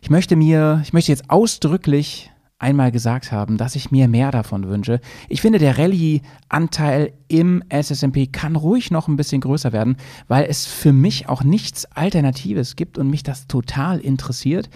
[0.00, 4.68] Ich möchte mir, ich möchte jetzt ausdrücklich einmal gesagt haben, dass ich mir mehr davon
[4.68, 5.00] wünsche.
[5.28, 10.66] Ich finde, der Rallye-Anteil im SSMP kann ruhig noch ein bisschen größer werden, weil es
[10.66, 14.70] für mich auch nichts Alternatives gibt und mich das total interessiert.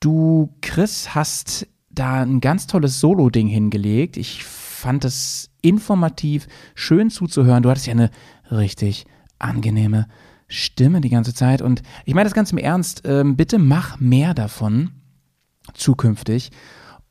[0.00, 4.16] Du, Chris, hast da ein ganz tolles Solo-Ding hingelegt.
[4.16, 7.62] Ich fand es informativ, schön zuzuhören.
[7.62, 8.10] Du hattest ja eine
[8.50, 9.06] richtig
[9.38, 10.08] angenehme
[10.48, 11.62] Stimme die ganze Zeit.
[11.62, 14.90] Und ich meine das ganz im Ernst, ähm, bitte mach mehr davon
[15.72, 16.50] zukünftig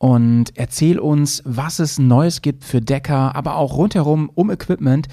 [0.01, 5.07] und erzähl uns, was es Neues gibt für Decker, aber auch rundherum um Equipment.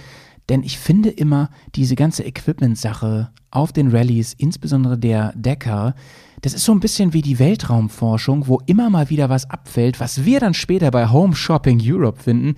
[0.48, 5.94] Denn ich finde immer diese ganze Equipment-Sache auf den Rallyes, insbesondere der Decker,
[6.40, 10.24] das ist so ein bisschen wie die Weltraumforschung, wo immer mal wieder was abfällt, was
[10.24, 12.54] wir dann später bei Home Shopping Europe finden.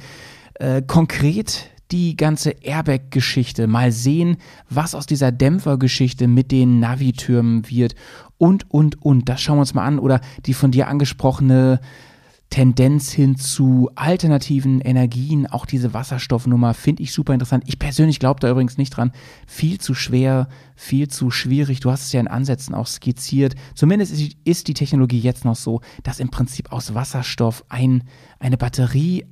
[0.54, 4.36] Äh, konkret die ganze Airbag-Geschichte, mal sehen,
[4.68, 7.96] was aus dieser Dämpfergeschichte mit den Navitürmen wird
[8.38, 9.28] und, und, und.
[9.28, 9.98] Das schauen wir uns mal an.
[9.98, 11.80] Oder die von dir angesprochene
[12.50, 17.62] Tendenz hin zu alternativen Energien, auch diese Wasserstoffnummer, finde ich super interessant.
[17.66, 19.12] Ich persönlich glaube da übrigens nicht dran.
[19.46, 21.78] Viel zu schwer, viel zu schwierig.
[21.78, 23.54] Du hast es ja in Ansätzen auch skizziert.
[23.76, 28.02] Zumindest ist, die Technologie jetzt noch so, dass im Prinzip aus Wasserstoff ein,
[28.40, 29.26] eine Batterie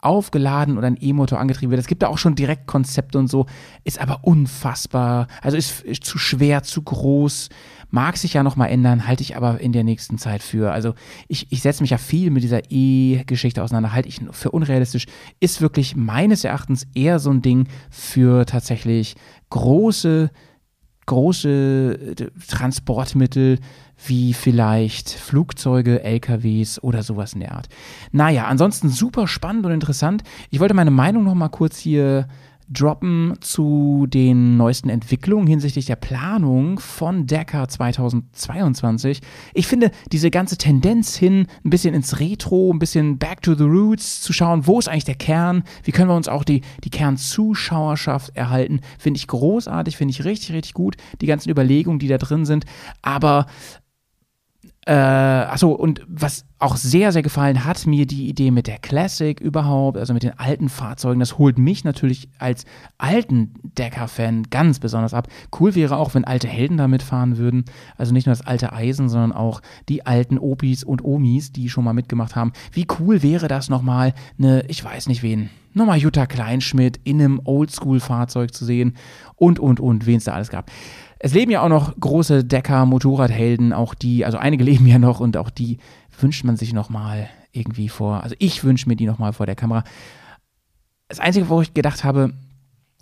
[0.00, 1.80] aufgeladen oder ein E-Motor angetrieben wird.
[1.80, 3.46] Es gibt da auch schon Direktkonzepte und so,
[3.82, 7.48] ist aber unfassbar, also ist, ist zu schwer, zu groß,
[7.90, 10.72] mag sich ja nochmal ändern, halte ich aber in der nächsten Zeit für.
[10.72, 10.94] Also
[11.26, 15.06] ich, ich setze mich ja viel mit dieser E-Geschichte auseinander, halte ich für unrealistisch,
[15.40, 19.16] ist wirklich meines Erachtens eher so ein Ding für tatsächlich
[19.50, 20.30] große
[21.08, 23.58] große äh, Transportmittel
[24.06, 27.68] wie vielleicht Flugzeuge, LKWs oder sowas in der Art.
[28.12, 30.22] Naja, ansonsten super spannend und interessant.
[30.50, 32.28] Ich wollte meine Meinung noch mal kurz hier
[32.70, 39.20] droppen zu den neuesten Entwicklungen hinsichtlich der Planung von Dakar 2022.
[39.54, 43.64] Ich finde diese ganze Tendenz hin, ein bisschen ins Retro, ein bisschen back to the
[43.64, 46.90] roots, zu schauen, wo ist eigentlich der Kern, wie können wir uns auch die, die
[46.90, 52.18] Kernzuschauerschaft erhalten, finde ich großartig, finde ich richtig, richtig gut, die ganzen Überlegungen, die da
[52.18, 52.64] drin sind.
[53.02, 53.46] Aber
[54.88, 59.38] Äh, achso, und was auch sehr, sehr gefallen hat, mir die Idee mit der Classic
[59.38, 62.64] überhaupt, also mit den alten Fahrzeugen, das holt mich natürlich als
[62.96, 65.28] alten Decker-Fan ganz besonders ab.
[65.60, 67.66] Cool wäre auch, wenn alte Helden damit fahren würden.
[67.98, 71.84] Also nicht nur das alte Eisen, sondern auch die alten Opis und Omis, die schon
[71.84, 72.54] mal mitgemacht haben.
[72.72, 77.42] Wie cool wäre das nochmal, eine, ich weiß nicht wen, nochmal Jutta Kleinschmidt in einem
[77.44, 78.96] Oldschool-Fahrzeug zu sehen
[79.36, 80.70] und, und, und, wen es da alles gab.
[81.18, 85.20] Es leben ja auch noch große Decker, Motorradhelden, auch die, also einige leben ja noch
[85.20, 85.78] und auch die
[86.20, 89.84] wünscht man sich nochmal irgendwie vor, also ich wünsche mir die nochmal vor der Kamera.
[91.08, 92.34] Das Einzige, wo ich gedacht habe,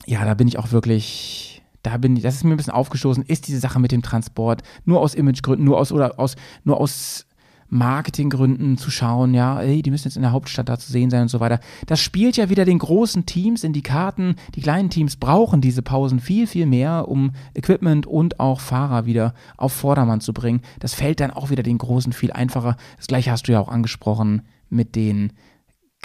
[0.07, 3.25] ja, da bin ich auch wirklich, da bin ich, das ist mir ein bisschen aufgestoßen,
[3.25, 7.26] ist diese Sache mit dem Transport, nur aus Imagegründen, nur aus, oder aus, nur aus
[7.69, 11.23] Marketinggründen zu schauen, ja, ey, die müssen jetzt in der Hauptstadt da zu sehen sein
[11.23, 11.61] und so weiter.
[11.87, 14.37] Das spielt ja wieder den großen Teams in die Karten.
[14.55, 19.35] Die kleinen Teams brauchen diese Pausen viel, viel mehr, um Equipment und auch Fahrer wieder
[19.57, 20.63] auf Vordermann zu bringen.
[20.81, 22.77] Das fällt dann auch wieder den großen viel einfacher.
[22.97, 25.33] Das gleiche hast du ja auch angesprochen mit den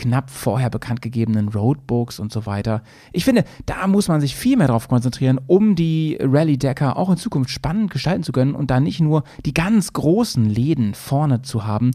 [0.02, 2.82] knapp vorher bekannt gegebenen Roadbooks und so weiter.
[3.12, 7.10] Ich finde, da muss man sich viel mehr darauf konzentrieren, um die Rally Decker auch
[7.10, 11.44] in Zukunft spannend gestalten zu können und da nicht nur die ganz großen Läden vorne
[11.44, 11.92] zu haben.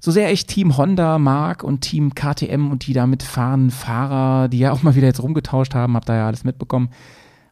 [0.00, 4.58] So sehr ich Team Honda mag und Team KTM und die damit fahren Fahrer, die
[4.58, 6.90] ja auch mal wieder jetzt rumgetauscht haben, hab da ja alles mitbekommen,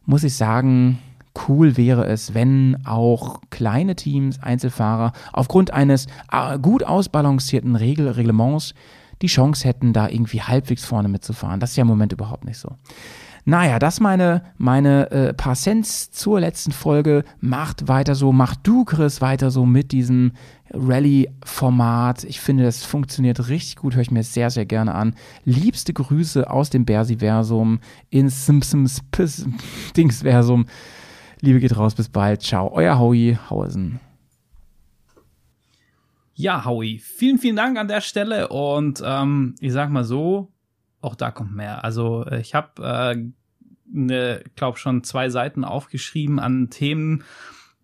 [0.05, 0.99] muss ich sagen,
[1.47, 8.73] cool wäre es, wenn auch kleine Teams, Einzelfahrer aufgrund eines äh, gut ausbalancierten Regel Reglements
[9.21, 11.59] die Chance hätten, da irgendwie halbwegs vorne mitzufahren.
[11.59, 12.69] Das ist ja im Moment überhaupt nicht so.
[13.47, 17.23] Naja, das meine, meine äh, paar Cents zur letzten Folge.
[17.39, 20.31] Macht weiter so, mach du, Chris, weiter so mit diesem
[20.73, 22.23] Rally-Format.
[22.23, 25.13] Ich finde, das funktioniert richtig gut, höre ich mir sehr, sehr gerne an.
[25.43, 29.01] Liebste Grüße aus dem Bersiversum ins Simpsons
[29.95, 30.65] Dingsversum.
[31.41, 32.41] Liebe geht raus, bis bald.
[32.41, 33.99] Ciao, euer Howie Hausen.
[36.37, 40.51] Ja, Howie, vielen, vielen Dank an der Stelle und ähm, ich sag mal so,
[40.99, 41.85] auch da kommt mehr.
[41.85, 43.31] Also äh, ich habe, äh,
[43.89, 47.23] ne, glaube schon zwei Seiten aufgeschrieben an Themen,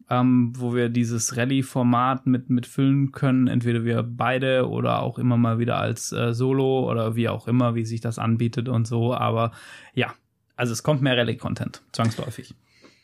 [0.09, 3.47] ähm, wo wir dieses Rallye-Format mit mit füllen können.
[3.47, 7.73] Entweder wir beide oder auch immer mal wieder als äh, Solo oder wie auch immer,
[7.73, 9.13] wie sich das anbietet und so.
[9.13, 9.51] Aber
[9.93, 10.13] ja,
[10.57, 12.53] also es kommt mehr Rallye-Content, zwangsläufig.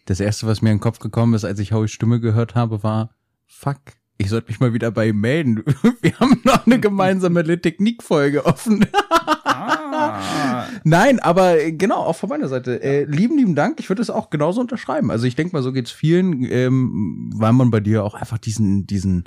[0.07, 2.83] Das erste, was mir in den Kopf gekommen ist, als ich Howies Stimme gehört habe,
[2.83, 3.11] war
[3.45, 3.79] Fuck,
[4.17, 5.63] ich sollte mich mal wieder bei ihm melden.
[6.01, 8.85] Wir haben noch eine gemeinsame Technikfolge offen.
[9.43, 10.65] ah.
[10.83, 12.81] Nein, aber äh, genau, auch von meiner Seite.
[12.81, 13.79] Äh, lieben, lieben Dank.
[13.79, 15.11] Ich würde es auch genauso unterschreiben.
[15.11, 18.87] Also ich denke mal, so geht's vielen, ähm, weil man bei dir auch einfach diesen,
[18.87, 19.25] diesen,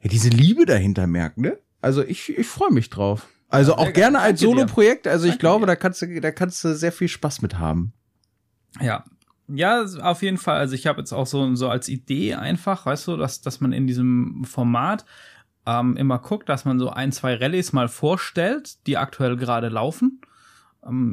[0.00, 1.58] ja, diese Liebe dahinter merkt, ne?
[1.80, 3.26] Also ich, ich freue mich drauf.
[3.48, 5.08] Also ja, auch gerne als Solo-Projekt.
[5.08, 5.68] Also ich glaube, dir.
[5.68, 7.92] da kannst du, da kannst du sehr viel Spaß mit haben.
[8.80, 9.04] Ja,
[9.54, 10.58] ja, auf jeden Fall.
[10.58, 13.72] Also ich habe jetzt auch so, so als Idee einfach, weißt du, dass, dass man
[13.72, 15.04] in diesem Format
[15.66, 20.20] ähm, immer guckt, dass man so ein, zwei Rallyes mal vorstellt, die aktuell gerade laufen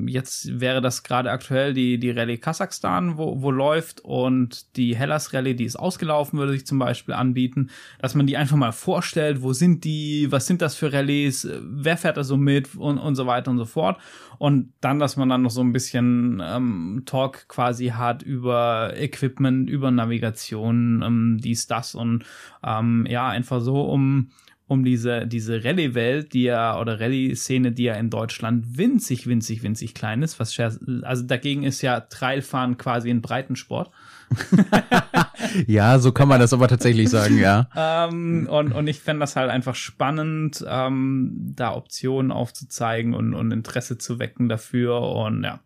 [0.08, 5.34] jetzt wäre das gerade aktuell die, die Rallye Kasachstan, wo, wo läuft und die Hellas
[5.34, 9.41] Rallye, die ist ausgelaufen, würde sich zum Beispiel anbieten, dass man die einfach mal vorstellt,
[9.41, 13.15] wo sind die, was sind das für Rallyes, wer fährt da so mit und, und
[13.15, 13.99] so weiter und so fort.
[14.38, 19.69] Und dann, dass man dann noch so ein bisschen ähm, Talk quasi hat über Equipment,
[19.69, 22.23] über Navigation, ähm, dies, das und
[22.63, 24.30] ähm, ja, einfach so, um
[24.67, 29.93] um diese, diese Rallye-Welt, die ja, oder Rallye-Szene, die ja in Deutschland winzig, winzig, winzig
[29.93, 30.39] klein ist.
[30.39, 33.89] Was, also dagegen ist ja Trailfahren quasi ein Breitensport.
[35.67, 37.69] ja, so kann man das aber tatsächlich sagen, ja.
[37.75, 43.51] ähm, und, und ich fände das halt einfach spannend, ähm, da Optionen aufzuzeigen und, und
[43.51, 44.99] Interesse zu wecken dafür.
[45.01, 45.62] Und ja,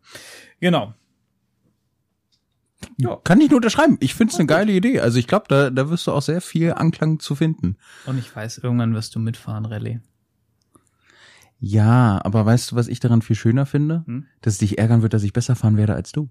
[0.59, 0.93] genau.
[3.01, 3.17] Ja.
[3.23, 3.97] Kann ich nur unterschreiben.
[3.99, 4.99] Ich finde es eine geile Idee.
[4.99, 7.77] Also ich glaube, da, da wirst du auch sehr viel Anklang zu finden.
[8.05, 9.99] Und ich weiß, irgendwann wirst du mitfahren, Rallye.
[11.59, 14.03] Ja, aber weißt du, was ich daran viel schöner finde?
[14.05, 14.25] Hm?
[14.41, 16.29] Dass es dich ärgern wird, dass ich besser fahren werde als du.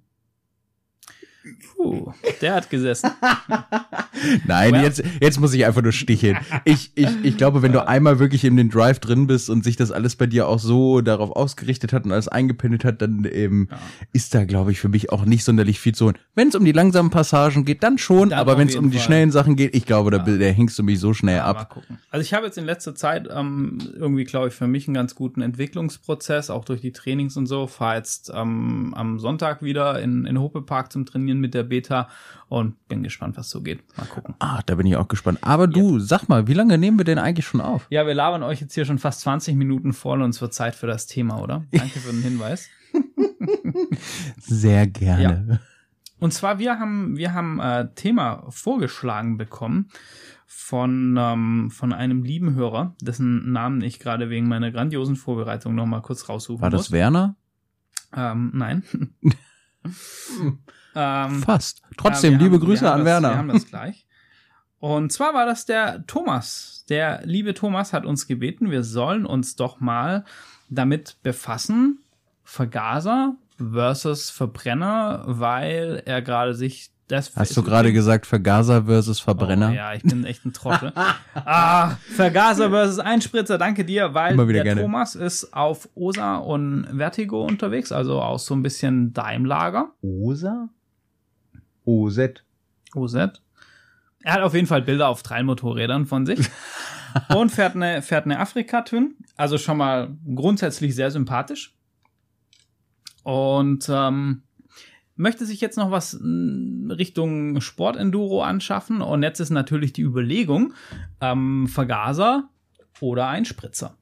[1.74, 3.10] Puh, der hat gesessen.
[4.46, 4.82] Nein, well.
[4.82, 6.36] jetzt, jetzt muss ich einfach nur sticheln.
[6.64, 9.76] Ich, ich, ich glaube, wenn du einmal wirklich in den Drive drin bist und sich
[9.76, 13.68] das alles bei dir auch so darauf ausgerichtet hat und alles eingependelt hat, dann ähm,
[13.70, 13.78] ja.
[14.12, 16.18] ist da, glaube ich, für mich auch nicht sonderlich viel zu holen.
[16.34, 18.98] Wenn es um die langsamen Passagen geht, dann schon, dann aber wenn es um die
[18.98, 19.06] Fall.
[19.06, 20.18] schnellen Sachen geht, ich glaube, ja.
[20.18, 21.82] da, da hängst du mich so schnell ja, ab.
[22.10, 25.14] Also ich habe jetzt in letzter Zeit ähm, irgendwie, glaube ich, für mich einen ganz
[25.14, 27.66] guten Entwicklungsprozess, auch durch die Trainings und so.
[27.66, 32.08] Fahr jetzt ähm, am Sonntag wieder in, in Hope Park zum Trainieren mit der Beta
[32.48, 33.82] und bin gespannt, was so geht.
[33.96, 34.34] Mal gucken.
[34.40, 35.38] Ah, da bin ich auch gespannt.
[35.42, 36.04] Aber du, ja.
[36.04, 37.86] sag mal, wie lange nehmen wir denn eigentlich schon auf?
[37.90, 40.74] Ja, wir labern euch jetzt hier schon fast 20 Minuten voll und es wird Zeit
[40.74, 41.64] für das Thema, oder?
[41.70, 42.68] Danke für den Hinweis.
[44.38, 45.46] Sehr gerne.
[45.48, 45.58] Ja.
[46.18, 49.88] Und zwar, wir haben, wir haben äh, Thema vorgeschlagen bekommen
[50.46, 56.02] von, ähm, von einem lieben Hörer, dessen Namen ich gerade wegen meiner grandiosen Vorbereitung nochmal
[56.02, 56.86] kurz raussuchen War muss.
[56.86, 57.36] das Werner?
[58.14, 58.82] Ähm, nein.
[60.94, 61.82] ähm, Fast.
[61.96, 63.30] Trotzdem, ja, liebe haben- Grüße an das, Werner.
[63.30, 64.06] Wir haben das gleich.
[64.78, 66.84] Und zwar war das der Thomas.
[66.88, 70.24] Der liebe Thomas hat uns gebeten, wir sollen uns doch mal
[70.70, 71.98] damit befassen,
[72.44, 79.70] Vergaser versus Verbrenner, weil er gerade sich das Hast du gerade gesagt Vergaser versus Verbrenner?
[79.70, 80.92] Oh, ja, ich bin echt ein Trottel.
[81.34, 84.82] ah, Vergaser versus Einspritzer, danke dir, weil Immer wieder der gerne.
[84.82, 89.90] Thomas ist auf OSA und Vertigo unterwegs, also aus so ein bisschen Daimlager.
[90.02, 90.68] OSA?
[91.90, 92.44] OZ.
[92.94, 93.14] OZ.
[94.22, 96.48] Er hat auf jeden Fall Bilder auf Trailmotorrädern von sich
[97.34, 99.16] und fährt eine, fährt eine Afrika-Twin.
[99.36, 101.74] Also schon mal grundsätzlich sehr sympathisch.
[103.22, 104.42] Und ähm,
[105.16, 109.00] möchte sich jetzt noch was mh, Richtung Sportenduro anschaffen.
[109.00, 110.74] Und jetzt ist natürlich die Überlegung,
[111.20, 112.48] ähm, Vergaser
[113.00, 113.96] oder Einspritzer.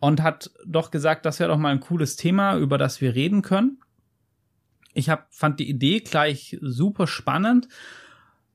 [0.00, 3.42] Und hat doch gesagt, das wäre doch mal ein cooles Thema, über das wir reden
[3.42, 3.78] können.
[4.94, 7.68] Ich hab, fand die Idee gleich super spannend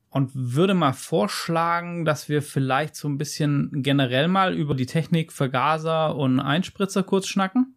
[0.10, 5.32] und würde mal vorschlagen, dass wir vielleicht so ein bisschen generell mal über die Technik
[5.32, 7.76] Vergaser und Einspritzer kurz schnacken.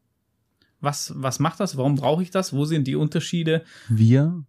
[0.81, 1.77] Was, was macht das?
[1.77, 2.53] Warum brauche ich das?
[2.53, 3.64] Wo sind die Unterschiede?
[3.88, 4.44] Wir?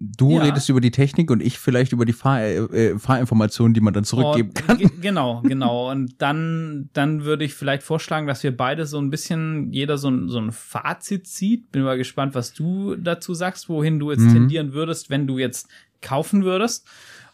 [0.00, 0.42] Du Ja.
[0.44, 4.04] redest über die Technik und ich vielleicht über die Fahr äh, Fahrinformationen, die man dann
[4.04, 4.78] zurückgeben Und- kann.
[4.78, 5.90] ge- Genau, genau.
[5.90, 10.08] Und dann, dann würde ich vielleicht vorschlagen, dass wir beide so ein bisschen, jeder so
[10.08, 11.72] ein, so ein Fazit zieht.
[11.72, 14.32] Bin mal gespannt, was du dazu sagst, wohin du jetzt Mhm.
[14.34, 15.68] tendieren würdest, wenn du jetzt
[16.00, 16.86] kaufen würdest.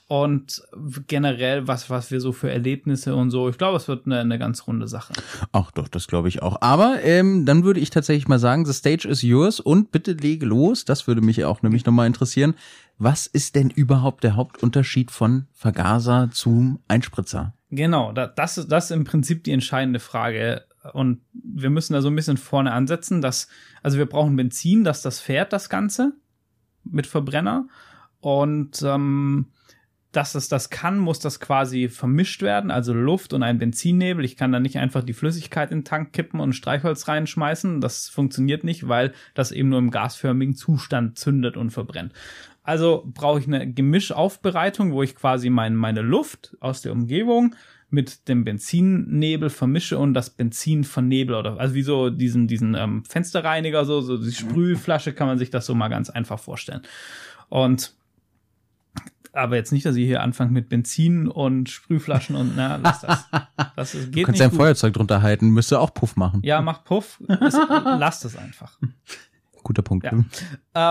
[0.06, 0.62] Und
[1.06, 3.48] generell, was, was wir so für Erlebnisse und so.
[3.48, 5.14] Ich glaube, es wird eine, eine ganz runde Sache.
[5.52, 6.60] Ach doch, das glaube ich auch.
[6.60, 10.44] Aber ähm, dann würde ich tatsächlich mal sagen, the stage is yours und bitte lege
[10.44, 10.84] los.
[10.84, 12.54] Das würde mich auch nämlich nochmal interessieren.
[12.98, 17.54] Was ist denn überhaupt der Hauptunterschied von Vergaser zum Einspritzer?
[17.70, 20.64] Genau, da, das, ist- das ist im Prinzip die entscheidende Frage.
[20.92, 23.48] Und wir müssen da so ein bisschen vorne ansetzen, dass,
[23.82, 26.12] also wir brauchen Benzin, dass das fährt, das Ganze,
[26.84, 27.66] mit Verbrenner.
[28.20, 29.46] Und ähm,
[30.16, 34.24] dass es das kann, muss das quasi vermischt werden, also Luft und ein Benzinnebel.
[34.24, 37.80] Ich kann da nicht einfach die Flüssigkeit in den Tank kippen und Streichholz reinschmeißen.
[37.80, 42.12] Das funktioniert nicht, weil das eben nur im gasförmigen Zustand zündet und verbrennt.
[42.62, 47.54] Also brauche ich eine Gemischaufbereitung, wo ich quasi mein, meine Luft aus der Umgebung
[47.90, 53.04] mit dem Benzinnebel vermische und das Benzin vernebel oder also wie so diesen diesen ähm,
[53.04, 56.82] Fensterreiniger so so die Sprühflasche kann man sich das so mal ganz einfach vorstellen.
[57.48, 57.94] Und
[59.34, 63.24] aber jetzt nicht, dass ihr hier anfangt mit Benzin und Sprühflaschen und na, lass das.
[63.76, 64.60] Das ist, Du geht kannst nicht ja ein gut.
[64.60, 66.40] Feuerzeug drunter halten, müsste auch Puff machen.
[66.44, 67.20] Ja, macht Puff.
[67.26, 68.78] Es, lasst es einfach.
[69.64, 70.04] Guter Punkt.
[70.04, 70.12] Ja.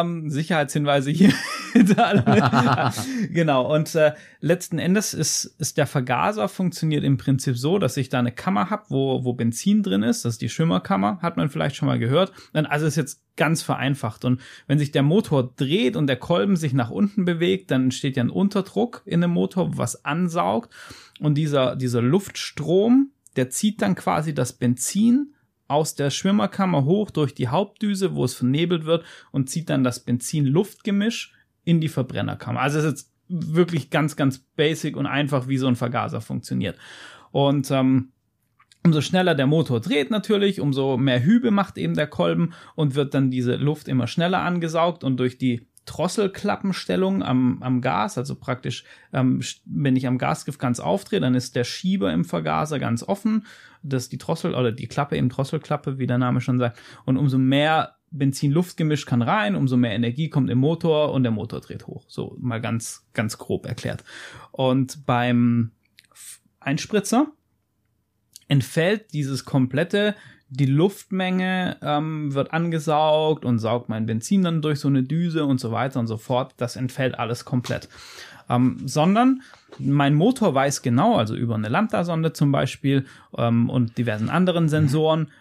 [0.02, 1.32] Ähm, Sicherheitshinweise hier.
[3.32, 3.74] genau.
[3.74, 8.20] Und äh, letzten Endes ist, ist der Vergaser funktioniert im Prinzip so, dass ich da
[8.20, 10.26] eine Kammer habe, wo, wo Benzin drin ist.
[10.26, 12.32] Das ist die Schimmerkammer, hat man vielleicht schon mal gehört.
[12.52, 14.26] Dann- Also ist jetzt ganz vereinfacht.
[14.26, 18.18] Und wenn sich der Motor dreht und der Kolben sich nach unten bewegt, dann entsteht
[18.18, 20.72] ja ein Unterdruck in dem Motor, was ansaugt.
[21.20, 25.33] Und dieser, dieser Luftstrom, der zieht dann quasi das Benzin
[25.68, 30.02] aus der Schwimmerkammer hoch durch die Hauptdüse, wo es vernebelt wird und zieht dann das
[30.02, 32.62] Benzin-Luftgemisch in die Verbrennerkammer.
[32.62, 36.78] Also es ist jetzt wirklich ganz, ganz basic und einfach, wie so ein Vergaser funktioniert.
[37.32, 38.12] Und ähm,
[38.84, 43.14] umso schneller der Motor dreht natürlich, umso mehr Hübe macht eben der Kolben und wird
[43.14, 48.86] dann diese Luft immer schneller angesaugt und durch die Drosselklappenstellung am, am Gas, also praktisch,
[49.12, 53.46] ähm, wenn ich am Gasgriff ganz aufdrehe, dann ist der Schieber im Vergaser ganz offen,
[53.82, 57.18] das ist die Drossel oder die Klappe eben Drosselklappe, wie der Name schon sagt, und
[57.18, 61.88] umso mehr Benzin-Luftgemisch kann rein, umso mehr Energie kommt im Motor und der Motor dreht
[61.88, 62.06] hoch.
[62.08, 64.04] So mal ganz, ganz grob erklärt.
[64.52, 65.72] Und beim
[66.60, 67.28] Einspritzer
[68.48, 70.16] entfällt dieses komplette,
[70.56, 75.60] die Luftmenge ähm, wird angesaugt und saugt mein Benzin dann durch so eine Düse und
[75.60, 76.54] so weiter und so fort.
[76.58, 77.90] Das entfällt alles komplett.
[78.50, 79.42] Ähm, sondern
[79.80, 85.32] mein Motor weiß genau, also über eine Lambda-Sonde zum Beispiel ähm, und diversen anderen Sensoren,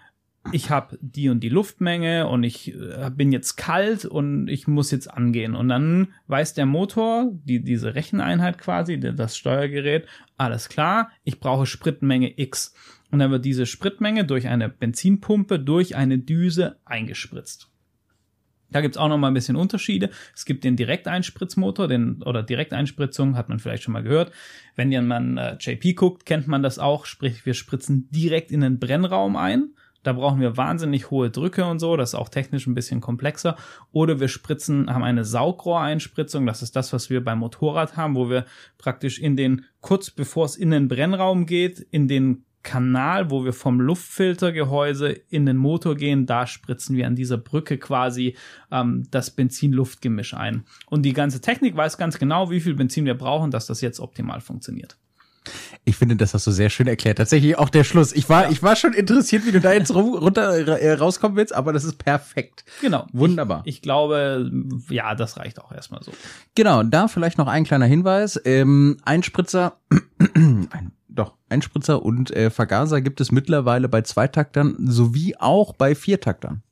[0.50, 4.90] ich habe die und die Luftmenge und ich äh, bin jetzt kalt und ich muss
[4.90, 5.54] jetzt angehen.
[5.54, 11.66] Und dann weiß der Motor, die, diese Recheneinheit quasi, das Steuergerät, alles klar, ich brauche
[11.66, 12.74] Spritmenge X.
[13.12, 17.68] Und dann wird diese Spritmenge durch eine Benzinpumpe durch eine Düse eingespritzt.
[18.70, 20.08] Da gibt's auch noch mal ein bisschen Unterschiede.
[20.34, 24.32] Es gibt den Direkteinspritzmotor, den oder Direkteinspritzung, hat man vielleicht schon mal gehört.
[24.76, 27.04] Wenn man äh, JP guckt, kennt man das auch.
[27.04, 29.74] Sprich, wir spritzen direkt in den Brennraum ein.
[30.02, 31.96] Da brauchen wir wahnsinnig hohe Drücke und so.
[31.96, 33.56] Das ist auch technisch ein bisschen komplexer.
[33.92, 36.46] Oder wir spritzen, haben eine Saugrohreinspritzung.
[36.46, 38.46] Das ist das, was wir beim Motorrad haben, wo wir
[38.78, 43.52] praktisch in den, kurz bevor es in den Brennraum geht, in den Kanal, wo wir
[43.52, 48.36] vom Luftfiltergehäuse in den Motor gehen, da spritzen wir an dieser Brücke quasi
[48.70, 50.64] ähm, das Benzin-Luft-Gemisch ein.
[50.86, 54.00] Und die ganze Technik weiß ganz genau, wie viel Benzin wir brauchen, dass das jetzt
[54.00, 54.96] optimal funktioniert.
[55.84, 57.18] Ich finde, das hast du sehr schön erklärt.
[57.18, 58.12] Tatsächlich auch der Schluss.
[58.12, 58.50] Ich war, ja.
[58.50, 61.98] ich war schon interessiert, wie du da jetzt runter äh, rauskommen willst, aber das ist
[61.98, 62.64] perfekt.
[62.80, 63.06] Genau.
[63.12, 63.62] Wunderbar.
[63.64, 64.50] Ich, ich, glaube,
[64.88, 66.12] ja, das reicht auch erstmal so.
[66.54, 66.84] Genau.
[66.84, 68.40] Da vielleicht noch ein kleiner Hinweis.
[68.44, 69.78] Ähm, Einspritzer,
[70.34, 76.62] ein doch, Einspritzer und äh, Vergaser gibt es mittlerweile bei Zweitaktern sowie auch bei Viertaktern.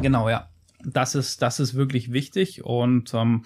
[0.00, 0.48] Genau, ja.
[0.84, 3.42] Das ist, das ist wirklich wichtig und ähm,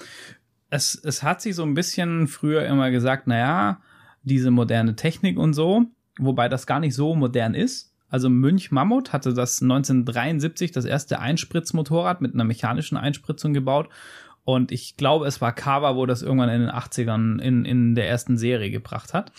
[0.70, 3.80] es, es hat sich so ein bisschen früher immer gesagt, naja,
[4.22, 5.84] diese moderne Technik und so,
[6.18, 7.92] wobei das gar nicht so modern ist.
[8.08, 13.88] Also Münch Mammut hatte das 1973 das erste Einspritzmotorrad mit einer mechanischen Einspritzung gebaut
[14.46, 18.08] und ich glaube, es war Kawa, wo das irgendwann in den 80ern in, in der
[18.08, 19.32] ersten Serie gebracht hat.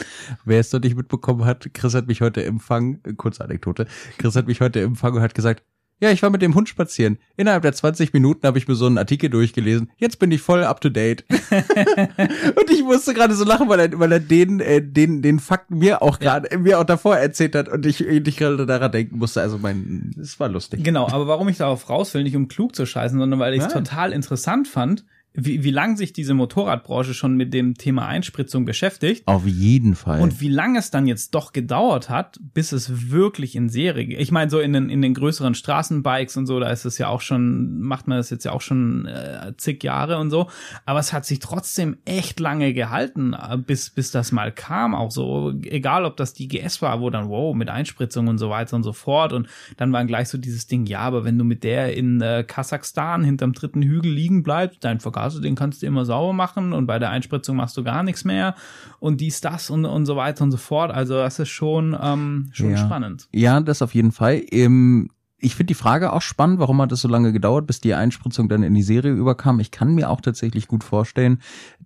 [0.43, 4.48] Wer es noch nicht mitbekommen hat, Chris hat mich heute empfangen, kurze Anekdote, Chris hat
[4.48, 5.63] mich heute empfangen und hat gesagt,
[5.99, 7.17] ja, ich war mit dem Hund spazieren.
[7.38, 9.89] Innerhalb der 20 Minuten habe ich mir so einen Artikel durchgelesen.
[9.97, 11.25] Jetzt bin ich voll up to date.
[12.55, 15.71] und ich musste gerade so lachen, weil er, weil er den, äh, den, den Fakt
[15.71, 16.57] mir auch gerade, ja.
[16.60, 19.41] mir auch davor erzählt hat und ich, ich gerade daran denken musste.
[19.41, 20.83] Also mein, es war lustig.
[20.83, 23.63] Genau, aber warum ich darauf raus will, nicht um klug zu scheißen, sondern weil ich
[23.63, 25.03] es total interessant fand,
[25.39, 29.21] wie, wie lang sich diese Motorradbranche schon mit dem Thema Einspritzung beschäftigt.
[29.28, 30.19] Auf jeden Fall.
[30.19, 34.19] Und wie lange es dann jetzt doch gedauert hat, bis es wirklich in Serie geht.
[34.19, 37.10] Ich meine, so in den, in den größeren Straßenbikes und so, da ist es ja
[37.10, 40.47] auch schon, macht man das jetzt ja auch schon äh, zig Jahre und so.
[40.86, 44.95] Aber es hat sich trotzdem echt lange gehalten, äh, bis, bis das mal kam.
[44.95, 48.50] Auch so, egal ob das die GS war, wo dann, wow, mit Einspritzung und so
[48.50, 49.34] weiter und so fort.
[49.34, 49.47] Und
[49.78, 53.23] dann war gleich so dieses Ding, ja, aber wenn du mit der in äh, Kasachstan
[53.23, 56.87] hinterm dritten Hügel liegen bleibst, dein Vergaser also den kannst du immer sauber machen und
[56.87, 58.55] bei der Einspritzung machst du gar nichts mehr
[58.99, 60.91] und dies, das und, und so weiter und so fort.
[60.91, 62.77] Also das ist schon, ähm, schon ja.
[62.77, 63.27] spannend.
[63.33, 64.37] Ja, das auf jeden Fall.
[64.37, 65.09] Im
[65.39, 68.50] ich finde die Frage auch spannend, warum hat es so lange gedauert, bis die Einspritzung
[68.50, 69.60] dann in die Serie überkam.
[69.60, 71.41] Ich kann mir auch tatsächlich gut vorstellen,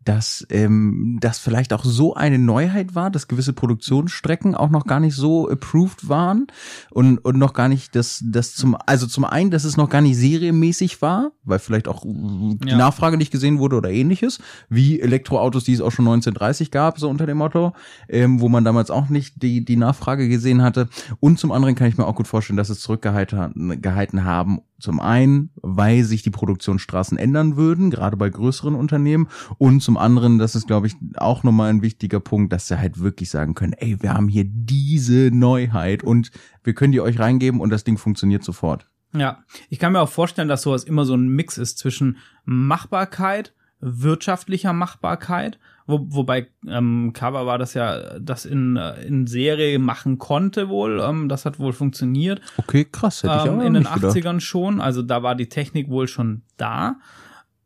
[0.06, 5.02] dass ähm, das vielleicht auch so eine Neuheit war, dass gewisse Produktionsstrecken auch noch gar
[5.02, 6.48] nicht so approved waren
[6.92, 10.02] und und noch gar nicht das das zum also zum einen, dass es noch gar
[10.02, 12.78] nicht serienmäßig war, weil vielleicht auch die ja.
[12.78, 17.10] Nachfrage nicht gesehen wurde oder ähnliches, wie Elektroautos, die es auch schon 1930 gab, so
[17.10, 17.74] unter dem Motto,
[18.08, 20.88] ähm, wo man damals auch nicht die die Nachfrage gesehen hatte.
[21.20, 23.42] Und zum anderen kann ich mir auch gut vorstellen, dass es zurückgehalten
[23.82, 29.28] gehalten haben zum einen, weil sich die Produktionsstraßen ändern würden, gerade bei größeren Unternehmen.
[29.58, 33.00] Und zum anderen, das ist, glaube ich, auch nochmal ein wichtiger Punkt, dass sie halt
[33.00, 36.32] wirklich sagen können, ey, wir haben hier diese Neuheit und
[36.64, 38.88] wir können die euch reingeben und das Ding funktioniert sofort.
[39.14, 43.54] Ja, ich kann mir auch vorstellen, dass sowas immer so ein Mix ist zwischen Machbarkeit,
[43.80, 50.17] wirtschaftlicher Machbarkeit wo, wobei ähm, Cover war das ja, das in, äh, in Serie machen
[50.17, 51.00] konnte wohl.
[51.02, 52.41] Ähm, das hat wohl funktioniert.
[52.58, 53.24] Okay, krass.
[53.24, 54.41] Hätte ich ähm, auch in den 80ern gedacht.
[54.41, 54.82] schon.
[54.82, 56.98] Also da war die Technik wohl schon da.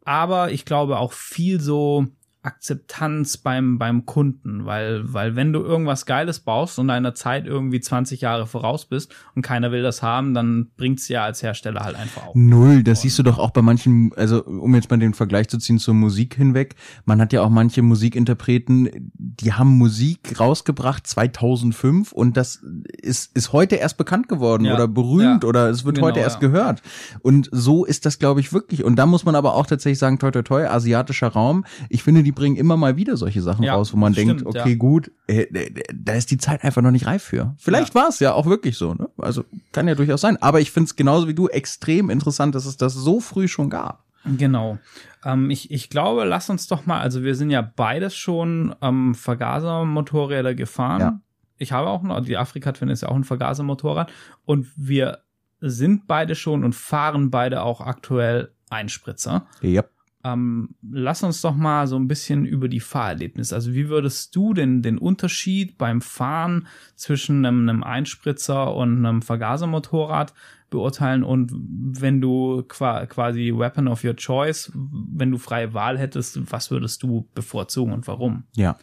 [0.04, 2.08] Aber ich glaube auch viel so
[2.46, 7.80] Akzeptanz beim, beim Kunden, weil, weil wenn du irgendwas Geiles baust und deiner Zeit irgendwie
[7.80, 11.96] 20 Jahre voraus bist und keiner will das haben, dann bringt's ja als Hersteller halt
[11.96, 12.36] einfach auf.
[12.36, 15.58] Null, das siehst du doch auch bei manchen, also um jetzt mal den Vergleich zu
[15.58, 22.12] ziehen zur Musik hinweg, man hat ja auch manche Musikinterpreten, die haben Musik rausgebracht 2005
[22.12, 22.62] und das
[23.02, 24.76] ist, ist heute erst bekannt geworden ja.
[24.76, 25.50] oder berühmt ja.
[25.50, 26.48] oder es wird genau, heute erst ja.
[26.48, 26.84] gehört.
[27.24, 28.84] Und so ist das, glaube ich, wirklich.
[28.84, 32.22] Und da muss man aber auch tatsächlich sagen, toi toi toi, asiatischer Raum, ich finde,
[32.22, 34.76] die bringen immer mal wieder solche Sachen ja, raus, wo man denkt, stimmt, okay, ja.
[34.76, 35.48] gut, äh,
[35.94, 37.56] da ist die Zeit einfach noch nicht reif für.
[37.58, 38.02] Vielleicht ja.
[38.02, 39.10] war es ja auch wirklich so, ne?
[39.18, 40.38] Also kann ja durchaus sein.
[40.42, 43.70] Aber ich finde es genauso wie du extrem interessant, dass es das so früh schon
[43.70, 44.04] gab.
[44.26, 44.78] Genau.
[45.24, 49.16] Ähm, ich, ich glaube, lass uns doch mal, also wir sind ja beides schon ähm,
[49.16, 51.02] Vergasermotorräder gefahren.
[51.02, 51.20] Ja.
[51.58, 54.12] Ich habe auch noch, die Afrika-Twin ist ja auch ein Vergasermotorrad.
[54.46, 55.20] Und wir
[55.62, 59.48] sind beide schon und fahren beide auch aktuell Einspritzer.
[59.62, 59.84] Ja.
[60.26, 63.54] Ähm, lass uns doch mal so ein bisschen über die Fahrerlebnisse.
[63.54, 69.22] Also wie würdest du denn den Unterschied beim Fahren zwischen einem, einem Einspritzer und einem
[69.22, 70.34] Vergasermotorrad
[70.70, 76.72] beurteilen und wenn du quasi Weapon of your Choice, wenn du freie Wahl hättest, was
[76.72, 78.44] würdest du bevorzugen und warum?
[78.56, 78.78] Ja,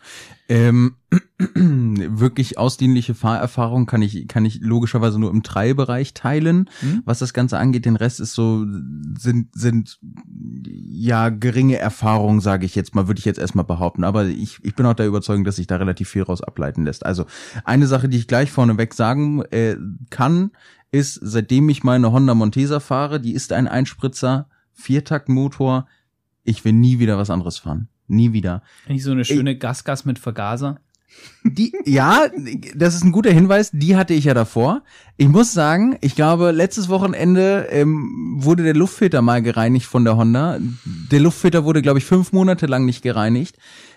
[0.49, 0.97] ähm,
[1.55, 6.71] wirklich ausdienliche Fahrerfahrung kann ich kann ich logischerweise nur im Teilbereich teilen.
[6.81, 7.03] Mhm.
[7.05, 8.65] Was das Ganze angeht, den Rest ist so
[9.19, 9.99] sind sind
[10.65, 14.05] ja geringe Erfahrungen, sage ich jetzt mal, würde ich jetzt erstmal behaupten.
[14.05, 17.05] Aber ich ich bin auch der Überzeugung, dass sich da relativ viel raus ableiten lässt.
[17.05, 17.27] Also
[17.65, 19.77] eine Sache, die ich gleich vorneweg sagen äh,
[20.11, 20.51] kann,
[20.93, 25.87] ist, seitdem ich meine Honda Montesa fahre, die ist ein Einspritzer, Viertaktmotor.
[26.45, 27.89] Ich will nie wieder was anderes fahren.
[28.07, 28.63] Nie wieder.
[28.89, 30.81] Nicht so eine schöne Gasgas mit Vergaser.
[31.45, 32.27] Die, ja,
[32.75, 33.71] das ist ein guter Hinweis.
[33.73, 34.83] Die hatte ich ja davor.
[35.17, 40.17] Ich muss sagen, ich glaube, letztes Wochenende ähm, wurde der Luftfilter mal gereinigt von der
[40.17, 40.59] Honda.
[41.11, 43.57] Der Luftfilter wurde, glaube ich, fünf Monate lang nicht gereinigt.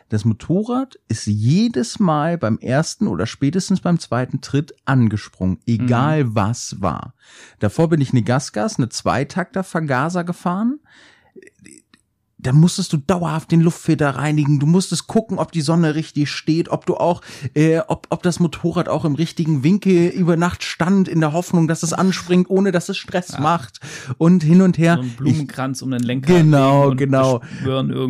[0.09, 6.35] Das Motorrad ist jedes Mal beim ersten oder spätestens beim zweiten Tritt angesprungen, egal mhm.
[6.35, 7.15] was war.
[7.59, 10.79] Davor bin ich eine Gasgas, eine Zweitakter Vergaser gefahren
[12.45, 14.59] da musstest du dauerhaft den Luftfilter reinigen.
[14.59, 17.21] Du musstest gucken, ob die Sonne richtig steht, ob du auch,
[17.55, 21.67] äh, ob, ob das Motorrad auch im richtigen Winkel über Nacht stand, in der Hoffnung,
[21.67, 23.39] dass es anspringt, ohne dass es Stress ja.
[23.39, 23.79] macht
[24.17, 24.97] und hin und her.
[24.97, 26.33] So ein Blumenkranz ich, um den Lenker.
[26.33, 27.41] Genau, genau.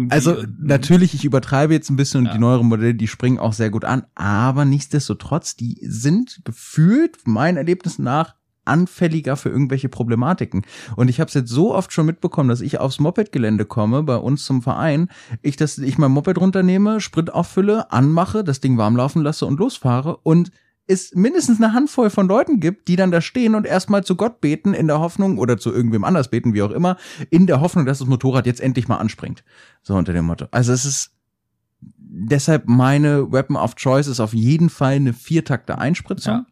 [0.09, 2.33] Also natürlich, ich übertreibe jetzt ein bisschen und ja.
[2.33, 7.55] die neueren Modelle, die springen auch sehr gut an, aber nichtsdestotrotz, die sind gefühlt, mein
[7.55, 8.35] Erlebnis nach,
[8.65, 10.63] anfälliger für irgendwelche Problematiken.
[10.95, 14.17] Und ich habe es jetzt so oft schon mitbekommen, dass ich aufs Moped-Gelände komme, bei
[14.17, 15.09] uns zum Verein,
[15.41, 19.59] ich das, ich mein Moped runternehme, Sprit auffülle, anmache, das Ding warm laufen lasse und
[19.59, 20.51] losfahre und
[20.87, 24.39] es mindestens eine Handvoll von Leuten gibt, die dann da stehen und erstmal zu Gott
[24.39, 26.97] beten in der Hoffnung oder zu irgendwem anders beten, wie auch immer,
[27.31, 29.43] in der Hoffnung, dass das Motorrad jetzt endlich mal anspringt.
[29.81, 30.45] So unter dem Motto.
[30.51, 31.11] Also es ist
[31.97, 36.33] deshalb meine Weapon of Choice ist auf jeden Fall eine viertakte Einspritzung.
[36.33, 36.45] Ja.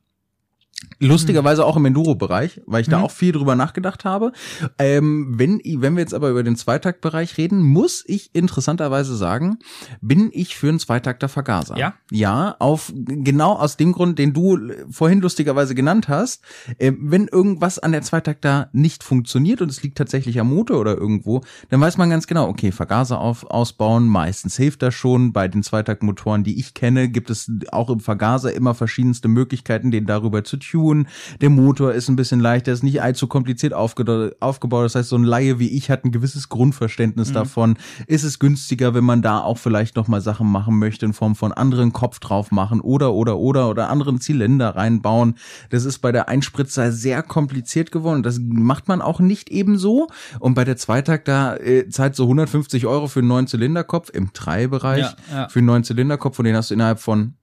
[0.99, 2.91] Lustigerweise auch im Enduro-Bereich, weil ich mhm.
[2.91, 4.32] da auch viel drüber nachgedacht habe.
[4.80, 9.57] Ähm, wenn, wenn wir jetzt aber über den Zweitaktbereich reden, muss ich interessanterweise sagen,
[10.01, 11.78] bin ich für einen Zweitakter Vergaser.
[11.78, 11.95] Ja?
[12.11, 14.57] Ja, auf, genau aus dem Grund, den du
[14.89, 16.43] vorhin lustigerweise genannt hast.
[16.78, 20.97] Äh, wenn irgendwas an der Zweitakter nicht funktioniert und es liegt tatsächlich am Motor oder
[20.97, 25.34] irgendwo, dann weiß man ganz genau, okay, Vergaser auf, ausbauen, meistens hilft das schon.
[25.34, 30.05] Bei den Zweitaktmotoren, die ich kenne, gibt es auch im Vergaser immer verschiedenste Möglichkeiten, den
[30.05, 31.07] darüber zu tun.
[31.41, 34.86] Der Motor ist ein bisschen leichter, ist nicht allzu kompliziert aufge aufgebaut.
[34.86, 37.34] Das heißt, so ein Laie wie ich hat ein gewisses Grundverständnis mhm.
[37.34, 37.78] davon.
[38.07, 41.36] Ist es günstiger, wenn man da auch vielleicht noch mal Sachen machen möchte in Form
[41.36, 45.36] von anderen Kopf drauf machen oder oder oder oder anderen Zylinder reinbauen.
[45.70, 48.24] Das ist bei der Einspritzer sehr kompliziert geworden.
[48.24, 50.07] Das macht man auch nicht ebenso.
[50.39, 54.34] Und bei der Zweitakt da äh, zahlt so 150 Euro für einen neuen Zylinderkopf im
[54.34, 55.49] Treibereich ja, ja.
[55.49, 57.36] für einen neuen Zylinderkopf und den hast du innerhalb von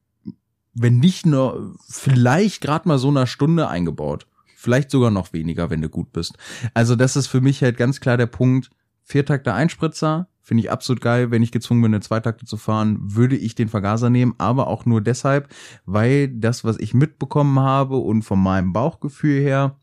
[0.75, 4.27] wenn nicht nur vielleicht gerade mal so einer Stunde eingebaut.
[4.57, 6.37] Vielleicht sogar noch weniger, wenn du gut bist.
[6.75, 8.71] Also das ist für mich halt ganz klar der Punkt.
[9.03, 11.31] Viertakter Einspritzer finde ich absolut geil.
[11.31, 14.85] Wenn ich gezwungen bin, eine Zweitakte zu fahren, würde ich den Vergaser nehmen, aber auch
[14.85, 15.49] nur deshalb,
[15.87, 19.80] weil das, was ich mitbekommen habe und von meinem Bauchgefühl her,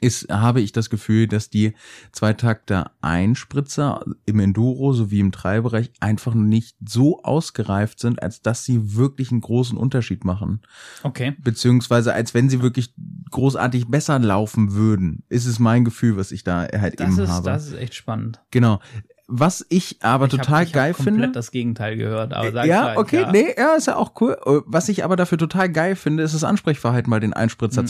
[0.00, 1.74] ist, habe ich das Gefühl, dass die
[2.12, 8.96] Zweitakter Einspritzer im Enduro sowie im Treibereich einfach nicht so ausgereift sind, als dass sie
[8.96, 10.60] wirklich einen großen Unterschied machen.
[11.02, 11.34] Okay.
[11.38, 12.94] Beziehungsweise als wenn sie wirklich
[13.30, 17.30] großartig besser laufen würden, ist es mein Gefühl, was ich da halt das eben ist,
[17.30, 17.46] habe.
[17.46, 18.40] Das ist echt spannend.
[18.50, 18.80] Genau.
[19.26, 21.12] Was ich aber ich total hab, ich geil hab finde.
[21.12, 23.32] komplett das Gegenteil gehört, aber sag Ja, gleich, okay, ja.
[23.32, 24.36] nee, ja, ist ja auch cool.
[24.44, 27.86] Äh, Was ich aber dafür total geil finde, ist das Ansprechverhalten bei den Einspritzer Mhm.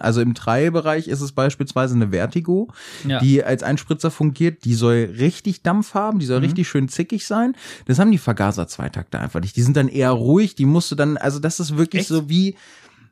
[0.00, 2.72] Also im Treibereich ist es beispielsweise eine Vertigo,
[3.06, 3.20] Ja.
[3.20, 4.64] die als Einspritzer fungiert.
[4.64, 6.46] Die soll richtig Dampf haben, die soll Mhm.
[6.46, 7.54] richtig schön zickig sein.
[7.86, 9.56] Das haben die Vergaser Zweitakter einfach nicht.
[9.56, 12.08] Die sind dann eher ruhig, die musst du dann, also das ist wirklich Echt?
[12.08, 12.56] so wie,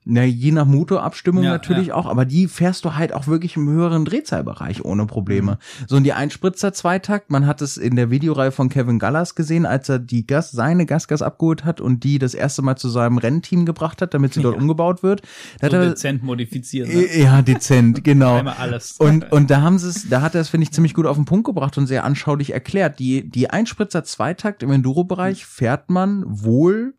[0.05, 1.95] na, je nach Motorabstimmung Ja, natürlich ja.
[1.95, 5.53] auch, aber die fährst du halt auch wirklich im höheren Drehzahlbereich ohne Probleme.
[5.53, 5.85] Mhm.
[5.89, 9.65] So und die Einspritzer Zweitakt, man hat es in der Videoreihe von Kevin Gallas gesehen,
[9.65, 13.19] als er die Gas, seine Gasgas abgeholt hat und die das erste Mal zu seinem
[13.19, 14.61] Rennteam gebracht hat, damit sie dort Ja.
[14.61, 15.23] umgebaut wird.
[15.61, 16.89] Da so hat er, dezent modifiziert.
[16.89, 16.95] Ne?
[16.95, 18.39] äh, ja, dezent, genau.
[18.39, 18.93] Einmal alles.
[18.99, 21.17] Und, und da haben sie es, da hat er es, finde ich, ziemlich gut auf
[21.17, 22.99] den Punkt gebracht und sehr anschaulich erklärt.
[22.99, 26.95] Die, die Einspritzer Zweitakt im Enduro-Bereich fährt man wohl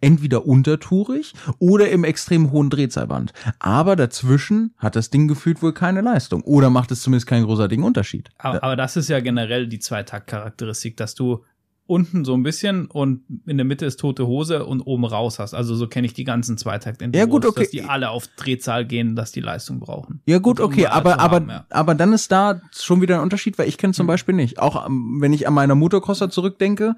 [0.00, 3.32] entweder untertourig oder im extrem hohen Drehzahlband.
[3.58, 6.42] Aber dazwischen hat das Ding gefühlt wohl keine Leistung.
[6.42, 8.30] Oder macht es zumindest keinen großartigen Unterschied.
[8.38, 11.44] Aber, aber das ist ja generell die Zweitakt-Charakteristik, dass du
[11.88, 15.54] unten so ein bisschen und in der Mitte ist tote Hose und oben raus hast.
[15.54, 17.60] Also so kenne ich die ganzen zweitakt Ja, gut, okay.
[17.60, 20.20] dass die alle auf Drehzahl gehen, dass die Leistung brauchen.
[20.26, 21.66] Ja gut, okay, aber aber haben, ja.
[21.70, 24.08] aber dann ist da schon wieder ein Unterschied, weil ich kenne zum Mhm.
[24.08, 24.58] Beispiel nicht.
[24.58, 26.96] Auch ähm, wenn ich an meiner Motocrosser zurückdenke,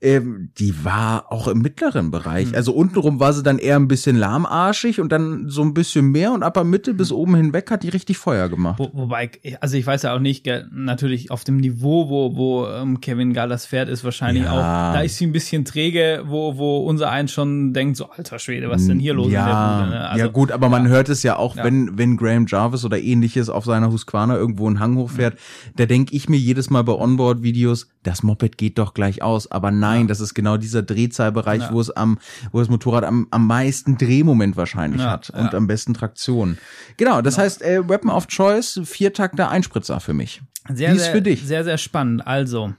[0.00, 2.48] ähm, die war auch im mittleren Bereich.
[2.50, 2.54] Mhm.
[2.54, 6.32] Also untenrum war sie dann eher ein bisschen lahmarschig und dann so ein bisschen mehr
[6.32, 8.78] und ab der Mitte bis oben hinweg hat die richtig Feuer gemacht.
[8.78, 9.30] Wo, wobei,
[9.60, 13.66] also ich weiß ja auch nicht, natürlich auf dem Niveau, wo, wo ähm, Kevin Gallas
[13.66, 14.52] fährt, ist wahrscheinlich Ja.
[14.52, 18.38] auch, da ist sie ein bisschen träge, wo, wo unser eins schon denkt, so alter
[18.38, 19.90] Schwede, was ist denn hier los ja, Bude?
[19.90, 20.08] Ne?
[20.10, 21.64] Also, ja gut, aber man hört es ja auch, Ja.
[21.64, 25.38] wenn wenn Graham Jarvis oder ähnliches auf seiner Husqvarna irgendwo einen Hang hochfährt,
[25.76, 29.50] da denke ich mir jedes Mal bei Onboard-Videos, das Moped geht doch gleich aus.
[29.50, 31.72] Aber Nein, das ist genau dieser Drehzahlbereich, Ja.
[31.72, 32.18] wo es am,
[32.52, 35.54] wo das Motorrad am, am meisten Drehmoment wahrscheinlich Ja, hat und ja.
[35.54, 36.58] am besten Traktion.
[36.96, 40.42] Genau, das heißt, äh, Weapon of Choice, Viertakter Einspritzer für mich.
[40.72, 41.44] Sehr, Wie ist sehr, für dich?
[41.46, 42.26] Sehr, sehr spannend.
[42.26, 42.74] Also,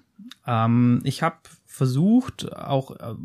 [0.45, 3.15] ähm, ich habe versucht, auch äh,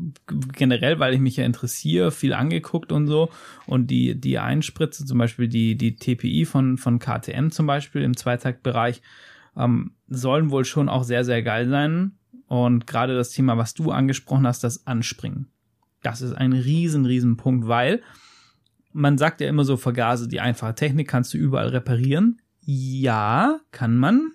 [0.52, 3.28] generell, weil ich mich ja interessiere, viel angeguckt und so.
[3.66, 8.16] Und die, die Einspritze, zum Beispiel die, die TPI von, von KTM zum Beispiel im
[8.16, 9.02] Zweitaktbereich,
[9.56, 12.12] ähm, sollen wohl schon auch sehr, sehr geil sein.
[12.46, 15.48] Und gerade das Thema, was du angesprochen hast, das Anspringen.
[16.02, 18.02] Das ist ein riesen, riesen Punkt, weil
[18.92, 22.40] man sagt ja immer so, Vergase, die einfache Technik kannst du überall reparieren.
[22.60, 24.32] Ja, kann man.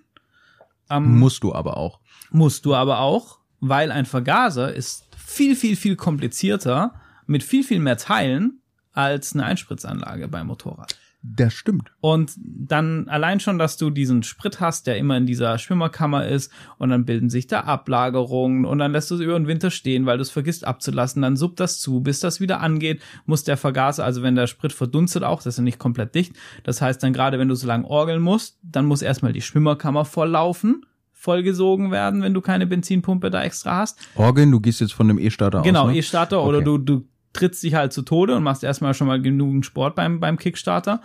[0.90, 2.00] Ähm, Musst du aber auch.
[2.30, 6.94] musst du aber auch, weil ein Vergaser ist viel, viel, viel komplizierter
[7.26, 8.60] mit viel, viel mehr Teilen
[8.92, 10.96] als eine Einspritzanlage beim Motorrad.
[11.22, 11.92] Das stimmt.
[12.00, 16.50] Und dann allein schon, dass du diesen Sprit hast, der immer in dieser Schwimmerkammer ist
[16.78, 20.06] und dann bilden sich da Ablagerungen und dann lässt du es über den Winter stehen,
[20.06, 23.58] weil du es vergisst abzulassen, dann suppt das zu, bis das wieder angeht, muss der
[23.58, 26.32] Vergaser, also wenn der Sprit verdunstet auch, das ist ja nicht komplett dicht,
[26.64, 30.06] das heißt dann gerade, wenn du so lang orgeln musst, dann muss erstmal die Schwimmerkammer
[30.06, 33.98] volllaufen, vollgesogen werden, wenn du keine Benzinpumpe da extra hast.
[34.14, 35.90] Orgeln, du gehst jetzt von dem E-Starter Genau, aus.
[35.92, 35.98] ne?
[35.98, 36.64] E-Starter oder Okay.
[36.64, 40.20] du, du trittst dich halt zu Tode und machst erstmal schon mal genügend Sport beim,
[40.20, 41.00] beim Kickstarter.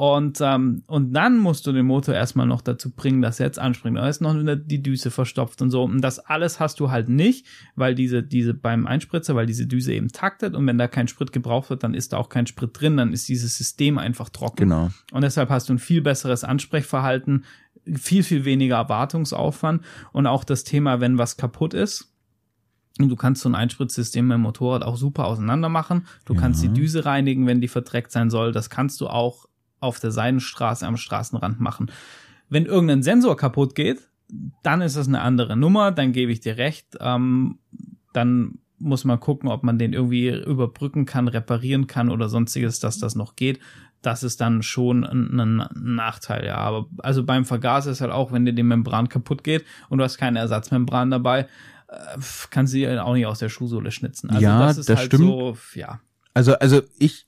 [0.00, 3.58] Und, ähm, und dann musst du den Motor erstmal noch dazu bringen, dass er jetzt
[3.58, 3.98] anspringt.
[3.98, 5.82] Da ist noch die Düse verstopft und so.
[5.82, 7.46] Und das alles hast du halt nicht,
[7.76, 11.32] weil diese, diese beim Einspritzer, weil diese Düse eben taktet und wenn da kein Sprit
[11.32, 14.56] gebraucht wird, dann ist da auch kein Sprit drin, dann ist dieses System einfach trocken.
[14.56, 14.90] Genau.
[15.12, 17.44] Und deshalb hast du ein viel besseres Ansprechverhalten,
[17.94, 22.09] viel, viel weniger Erwartungsaufwand und auch das Thema, wenn was kaputt ist.
[23.08, 26.06] Du kannst so ein Einspritzsystem beim Motorrad auch super auseinander machen.
[26.24, 26.40] Du Ja.
[26.40, 28.52] kannst die Düse reinigen, wenn die verdreckt sein soll.
[28.52, 29.46] Das kannst du auch
[29.80, 31.90] auf der Seidenstraße am Straßenrand machen.
[32.48, 34.08] Wenn irgendein Sensor kaputt geht,
[34.62, 36.96] dann ist das eine andere Nummer, dann gebe ich dir recht.
[37.00, 37.58] Ähm,
[38.12, 42.98] dann muss man gucken, ob man den irgendwie überbrücken kann, reparieren kann oder sonstiges, dass
[42.98, 43.60] das noch geht.
[44.02, 46.56] Das ist dann schon ein, ein Nachteil, ja.
[46.56, 50.04] Aber also beim Vergaser ist halt auch, wenn dir die Membran kaputt geht und du
[50.04, 51.46] hast keine Ersatzmembran dabei,
[51.90, 52.18] äh,
[52.50, 54.30] kannst du die auch nicht aus der Schuhsohle schnitzen.
[54.30, 55.24] Also Ja, das ist das halt stimmt.
[55.24, 56.00] so, ja.
[56.34, 57.26] Also, also ich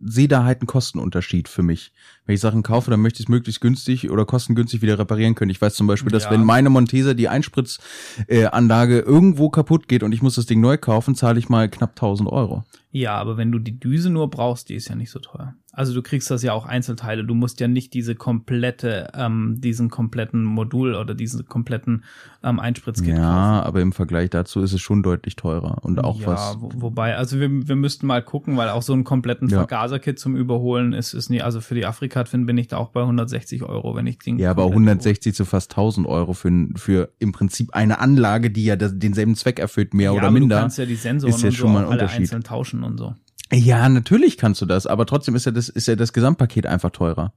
[0.00, 1.92] sehe da halt einen Kostenunterschied für mich.
[2.26, 5.50] Wenn ich Sachen kaufe, dann möchte ich es möglichst günstig oder kostengünstig wieder reparieren können.
[5.50, 6.30] Ich weiß zum Beispiel, dass Ja.
[6.32, 10.76] wenn meine Montesa, die Einspritzanlage, äh, irgendwo kaputt geht und ich muss das Ding neu
[10.78, 12.64] kaufen, zahle ich mal knapp 1000 Euro.
[12.90, 15.54] Ja, aber wenn du die Düse nur brauchst, die ist ja nicht so teuer.
[15.74, 17.24] Also du kriegst das ja auch Einzelteile.
[17.24, 22.04] Du musst ja nicht diese komplette, ähm, diesen kompletten Modul oder diesen kompletten
[22.42, 23.22] ähm, Einspritzkit kaufen.
[23.22, 26.56] Ja, aber im Vergleich dazu ist es schon deutlich teurer und auch ja, was.
[26.60, 29.58] wo, wobei, also wir, wir müssten mal gucken, weil auch so einen kompletten Ja.
[29.58, 33.00] Vergaserkit zum Überholen ist, ist nie, also für die Afrika-Twin bin ich da auch bei
[33.00, 37.14] 160 Euro, wenn ich den Ja, aber komplett 160 zu fast 1000 Euro für, für
[37.18, 40.56] im Prinzip eine Anlage, die ja das, denselben Zweck erfüllt, mehr ja, oder aber minder.
[40.56, 42.20] Du kannst ja die Sensoren ist jetzt und schon so mal ein Unterschied.
[42.20, 43.14] einzeln tauschen und so.
[43.52, 46.90] Ja, natürlich kannst du das, aber trotzdem ist ja das, ist ja das Gesamtpaket einfach
[46.90, 47.32] teurer.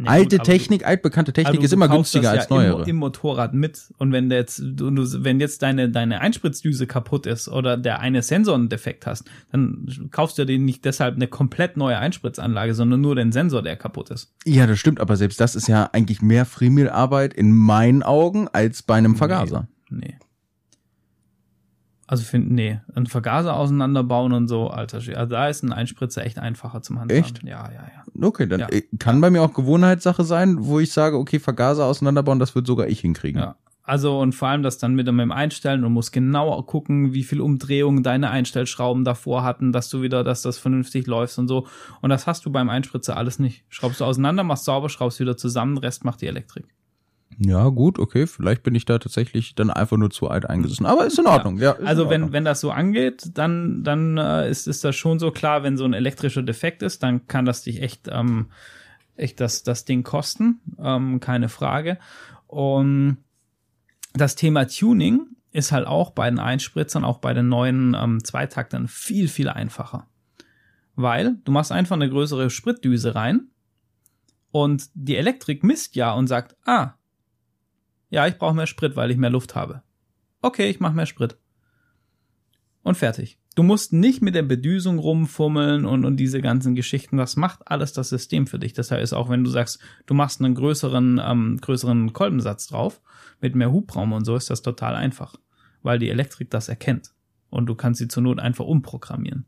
[0.00, 2.82] Nee, gut, Alte du- Technik, altbekannte Technik ist du immer günstiger das als ja neuere.
[2.84, 3.92] Im, Im Motorrad mit.
[3.98, 8.22] Und wenn jetzt, du, du, wenn jetzt deine, deine Einspritzdüse kaputt ist oder der eine
[8.22, 13.00] Sensor einen Defekt hast, dann kaufst du dir nicht deshalb eine komplett neue Einspritzanlage, sondern
[13.00, 14.32] nur den Sensor, der kaputt ist.
[14.44, 18.84] ja, das stimmt, aber selbst das ist ja eigentlich mehr Freemill-Arbeit in meinen Augen als
[18.84, 19.66] bei einem Vergaser.
[19.90, 20.14] Nee.
[22.10, 25.18] Also find, nee, ein Vergaser auseinanderbauen und so, alter Schwede.
[25.18, 27.22] Also da ist ein Einspritzer echt einfacher zum Handhaben.
[27.22, 27.42] Echt?
[27.42, 28.26] Ja, ja, ja.
[28.26, 28.68] Okay, dann Ja.
[28.70, 32.66] äh, kann bei mir auch Gewohnheitssache sein, wo ich sage, okay, Vergaser auseinanderbauen, das wird
[32.66, 33.40] sogar ich hinkriegen.
[33.42, 33.56] Ja.
[33.82, 37.40] Also und vor allem das dann mit dem Einstellen und musst genau gucken, wie viel
[37.42, 41.66] Umdrehungen deine Einstellschrauben davor hatten, dass du wieder, dass das vernünftig läuft und so.
[42.00, 43.64] Und das hast du beim Einspritzer alles nicht.
[43.68, 46.66] Schraubst du auseinander, machst sauber, schraubst wieder zusammen, Rest macht die Elektrik.
[47.40, 50.86] Ja, gut, okay, vielleicht bin ich da tatsächlich dann einfach nur zu alt eingesessen.
[50.86, 51.72] Aber ist in Ordnung, ja.
[51.72, 52.32] ist Also wenn, Ordnung.
[52.32, 55.84] wenn das so angeht, dann, dann äh, ist, ist das schon so klar, wenn so
[55.84, 58.46] ein elektrischer Defekt ist, dann kann das dich echt, ähm,
[59.16, 61.98] echt das, das Ding kosten, ähm, keine Frage.
[62.48, 63.18] Und
[64.14, 68.88] das Thema Tuning ist halt auch bei den Einspritzern, auch bei den neuen ähm, Zweitaktern
[68.88, 70.08] viel, viel einfacher.
[70.96, 73.48] Weil du machst einfach eine größere Spritdüse rein
[74.50, 76.94] und die Elektrik misst ja und sagt, ah,
[78.10, 79.82] ja, ich brauche mehr Sprit, weil ich mehr Luft habe.
[80.40, 81.36] Okay, ich mache mehr Sprit.
[82.82, 83.38] Und fertig.
[83.54, 87.16] Du musst nicht mit der Bedüsung rumfummeln und, und diese ganzen Geschichten.
[87.16, 88.72] Das macht alles das System für dich.
[88.72, 93.00] Das heißt, auch wenn du sagst, du machst einen größeren, ähm, größeren Kolbensatz drauf,
[93.40, 95.34] mit mehr Hubraum und so, ist das total einfach.
[95.82, 97.10] Weil die Elektrik das erkennt.
[97.50, 99.46] Und du kannst sie zur Not einfach umprogrammieren.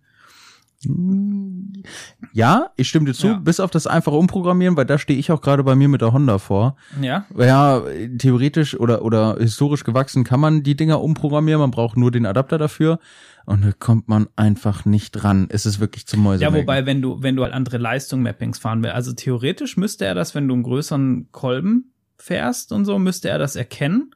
[2.33, 3.35] Ja, ich stimme dir zu, Ja.
[3.35, 6.13] bis auf das einfache Umprogrammieren, weil da stehe ich auch gerade bei mir mit der
[6.13, 6.77] Honda vor.
[7.01, 7.27] Ja.
[7.37, 7.83] Ja,
[8.19, 12.57] theoretisch oder, oder historisch gewachsen kann man die Dinger umprogrammieren, man braucht nur den Adapter
[12.59, 12.99] dafür
[13.47, 15.47] und da kommt man einfach nicht dran.
[15.51, 16.43] Es ist wirklich zum Mäuse.
[16.43, 20.15] Ja, wobei, wenn du, wenn du halt andere Leistung-Mappings fahren willst, also theoretisch müsste er
[20.15, 24.15] das, wenn du einen größeren Kolben fährst und so, müsste er das erkennen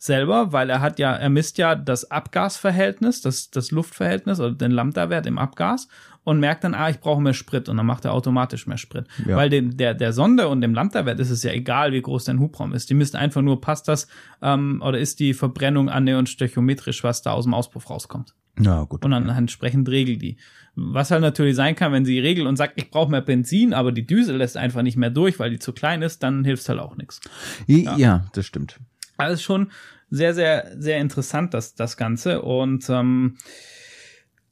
[0.00, 4.70] selber, weil er hat ja, er misst ja das Abgasverhältnis, das, das Luftverhältnis oder den
[4.70, 5.88] Lambda-Wert im Abgas
[6.24, 9.06] und merkt dann, ah, ich brauche mehr Sprit und dann macht er automatisch mehr Sprit.
[9.26, 9.36] Ja.
[9.36, 12.40] Weil dem, der, der Sonde und dem Lambda-Wert ist es ja egal, wie groß dein
[12.40, 12.88] Hubraum ist.
[12.88, 14.08] Die misst einfach nur, passt das
[14.40, 19.04] ähm, oder ist die Verbrennung annähernd stöchiometrisch, was da aus dem Auspuff rauskommt Ja, gut.
[19.04, 20.38] und dann entsprechend regelt die.
[20.76, 23.92] Was halt natürlich sein kann, wenn sie regelt und sagt, ich brauche mehr Benzin, aber
[23.92, 26.80] die Düse lässt einfach nicht mehr durch, weil die zu klein ist, dann hilft halt
[26.80, 27.20] auch nichts.
[27.66, 27.96] Ja.
[27.98, 28.78] ja, das stimmt.
[29.20, 29.70] Also schon
[30.10, 32.42] sehr, sehr, sehr interessant, das, das Ganze.
[32.42, 33.36] Und ähm,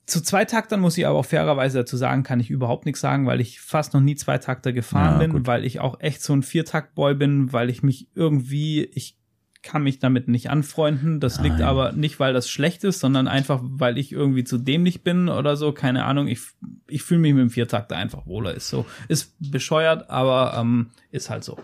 [0.06, 3.40] zu Zweitaktern muss ich aber auch fairerweise dazu sagen, kann ich überhaupt nichts sagen, weil
[3.40, 5.46] ich fast noch nie Zweitakter gefahren Ja, bin, gut.
[5.46, 9.16] weil ich auch echt so ein Viertaktboy bin, weil ich mich irgendwie, ich
[9.62, 11.18] kann mich damit nicht anfreunden.
[11.20, 11.68] Das liegt Nein.
[11.68, 15.56] aber nicht, weil das schlecht ist, sondern einfach, weil ich irgendwie zu dämlich bin oder
[15.56, 15.72] so.
[15.72, 16.28] Keine Ahnung.
[16.28, 16.40] Ich,
[16.86, 18.54] ich fühle mich mit dem Viertakter einfach wohler.
[18.54, 18.86] Ist so.
[19.08, 21.58] Ist bescheuert, aber ähm, ist halt so.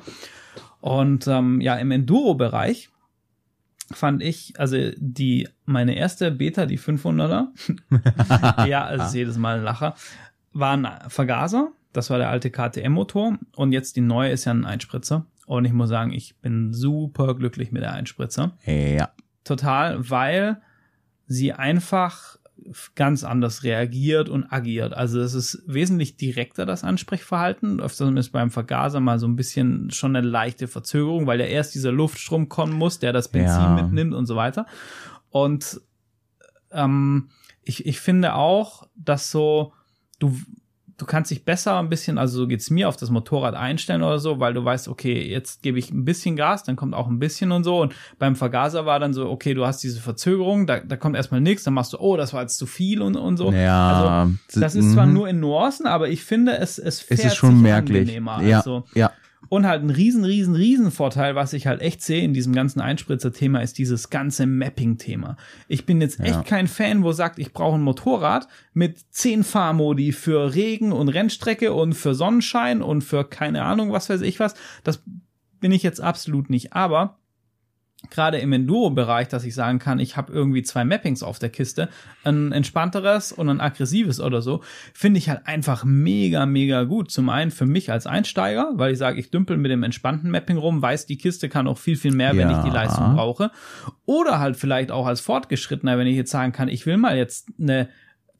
[0.80, 2.90] Und ähm, ja, im Enduro-Bereich
[3.92, 7.48] fand ich, also die, meine erste Beta, die 500er,
[8.66, 9.94] ja, es ist jedes Mal ein Lacher,
[10.52, 11.72] war ein Vergaser.
[11.92, 13.38] Das war der alte KTM-Motor.
[13.54, 15.26] Und jetzt die neue ist ja ein Einspritzer.
[15.46, 18.56] Und ich muss sagen, ich bin super glücklich mit der Einspritzer.
[18.64, 19.10] Ja.
[19.44, 20.60] Total, weil
[21.26, 22.38] sie einfach
[22.94, 24.94] ganz anders reagiert und agiert.
[24.94, 27.80] Also es ist wesentlich direkter, das Ansprechverhalten.
[27.80, 31.74] Öfters ist beim Vergaser mal so ein bisschen schon eine leichte Verzögerung, weil ja erst
[31.74, 33.74] dieser Luftstrom kommen muss, der das Benzin Ja.
[33.82, 34.66] mitnimmt und so weiter.
[35.30, 35.80] Und
[36.70, 37.28] ähm,
[37.62, 39.72] ich, ich finde auch, dass so,
[40.18, 40.36] du,
[40.96, 44.18] du kannst dich besser ein bisschen, also so geht's mir, auf das Motorrad einstellen oder
[44.18, 47.18] so, weil du weißt, okay, jetzt gebe ich ein bisschen Gas, dann kommt auch ein
[47.18, 47.80] bisschen und so.
[47.80, 51.40] Und beim Vergaser war dann so, okay, du hast diese Verzögerung, da, da kommt erstmal
[51.40, 53.52] nichts, dann machst du, oh, das war jetzt zu viel und, und so.
[53.52, 54.22] Ja.
[54.22, 55.14] Also, das ist zwar mhm.
[55.14, 58.02] nur in Nuancen, aber ich finde, es, es fährt es ist schon merklich.
[58.02, 58.42] angenehmer.
[58.42, 59.10] Ja, Also, ja.
[59.48, 62.80] Und halt ein riesen, riesen, riesen Vorteil, was ich halt echt sehe in diesem ganzen
[62.80, 65.36] Einspritzer-Thema, ist dieses ganze Mapping-Thema.
[65.68, 66.42] Ich bin jetzt echt Ja.
[66.42, 71.72] kein Fan, wo sagt, ich brauche ein Motorrad mit zehn Fahrmodi für Regen und Rennstrecke
[71.72, 74.54] und für Sonnenschein und für keine Ahnung, was weiß ich was.
[74.82, 75.02] Das
[75.60, 76.72] bin ich jetzt absolut nicht.
[76.72, 77.18] Aber
[78.10, 81.88] gerade im Enduro-Bereich, dass ich sagen kann, ich habe irgendwie zwei Mappings auf der Kiste,
[82.24, 84.60] ein entspannteres und ein aggressives oder so,
[84.92, 87.10] finde ich halt einfach mega, mega gut.
[87.10, 90.58] Zum einen für mich als Einsteiger, weil ich sage, ich dümpel mit dem entspannten Mapping
[90.58, 92.74] rum, weiß, die Kiste kann auch viel, viel mehr, wenn ich die.
[92.74, 93.50] Leistung brauche.
[94.04, 97.48] Oder halt vielleicht auch als Fortgeschrittener, wenn ich jetzt sagen kann, ich will mal jetzt
[97.58, 97.88] eine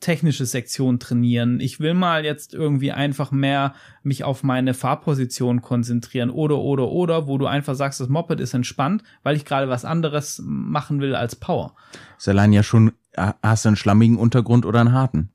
[0.01, 1.61] technische Sektion trainieren.
[1.61, 7.27] Ich will mal jetzt irgendwie einfach mehr mich auf meine Fahrposition konzentrieren oder oder oder,
[7.27, 11.15] wo du einfach sagst, das Moped ist entspannt, weil ich gerade was anderes machen will
[11.15, 11.75] als Power.
[12.19, 12.93] Ist allein ja schon,
[13.43, 15.31] hast du einen schlammigen Untergrund oder einen harten.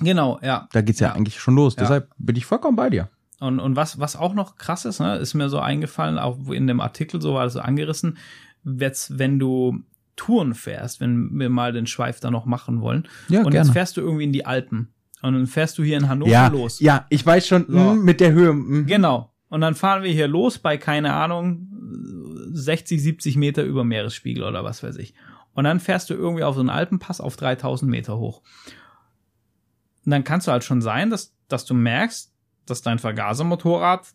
[0.00, 0.68] Genau, ja.
[0.72, 1.14] Da geht's ja, Ja.
[1.14, 1.74] eigentlich schon los.
[1.76, 1.82] Ja.
[1.82, 3.08] Deshalb bin ich vollkommen bei dir.
[3.40, 6.66] Und, und was, was auch noch krass ist, ne, ist mir so eingefallen, auch in
[6.66, 8.18] dem Artikel so war das so angerissen,
[8.64, 9.80] jetzt, wenn du
[10.18, 13.66] Touren fährst, wenn wir mal den Schweif da noch machen wollen, Ja, und gerne.
[13.66, 14.92] jetzt fährst du irgendwie in die Alpen
[15.22, 16.80] und dann fährst du hier in Hannover Ja, los.
[16.80, 17.78] ja, ich weiß schon, So.
[17.78, 18.52] mh, mit der Höhe.
[18.52, 18.84] mh.
[18.86, 19.32] Genau.
[19.48, 21.68] Und dann fahren wir hier los bei, keine Ahnung,
[22.52, 25.14] 60, 70 Meter über Meeresspiegel oder was weiß ich.
[25.54, 28.42] Und dann fährst du irgendwie auf so einen Alpenpass auf 3000 Meter hoch.
[30.04, 32.32] Und dann kannst du halt schon sein, dass, dass du merkst,
[32.66, 34.06] dass dein Vergasermotorrad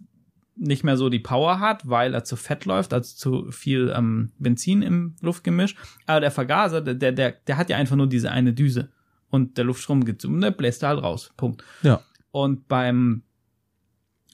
[0.56, 4.32] nicht mehr so die Power hat, weil er zu fett läuft, also zu viel ähm,
[4.38, 5.76] Benzin im Luftgemisch.
[6.06, 8.90] Aber der Vergaser, der, der, der, hat ja einfach nur diese eine Düse.
[9.30, 11.34] Und der Luftstrom geht und der bläst da halt raus.
[11.38, 11.64] Punkt.
[11.82, 12.02] Ja.
[12.32, 13.24] Und beim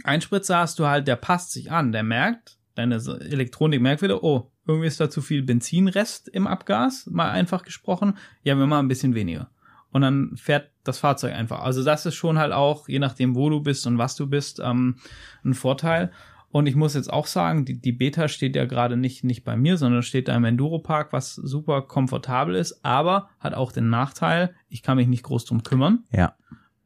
[0.04, 4.52] Einspritzer hast du halt, der passt sich an, der merkt, deine Elektronik merkt wieder, oh,
[4.68, 8.18] irgendwie ist da zu viel Benzinrest im Abgas, mal einfach gesprochen.
[8.44, 9.50] Ja, wir machen ein bisschen weniger.
[9.92, 11.62] Und dann fährt das Fahrzeug einfach.
[11.62, 14.60] Also das ist schon halt auch, je nachdem, wo du bist und was du bist,
[14.64, 14.98] ähm,
[15.44, 16.12] ein Vorteil.
[16.52, 19.56] Und ich muss jetzt auch sagen, die, die Beta steht ja gerade nicht, nicht bei
[19.56, 24.56] mir, sondern steht da im Enduro-Park, was super komfortabel ist, aber hat auch den Nachteil,
[24.68, 26.04] ich kann mich nicht groß drum kümmern.
[26.12, 26.36] Ja.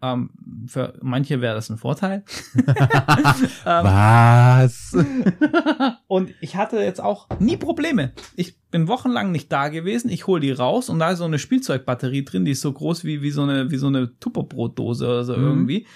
[0.06, 0.32] Ähm,
[0.68, 2.26] für manche wäre das ein Vorteil.
[3.64, 4.96] Was?
[6.08, 8.12] Und ich hatte jetzt auch nie Probleme.
[8.36, 10.10] Ich bin wochenlang nicht da gewesen.
[10.10, 13.04] Ich hole die raus und da ist so eine Spielzeugbatterie drin, die ist so groß
[13.06, 15.44] wie, wie so eine, wie so eine Tupperbrotdose oder so Mhm.
[15.44, 15.88] irgendwie.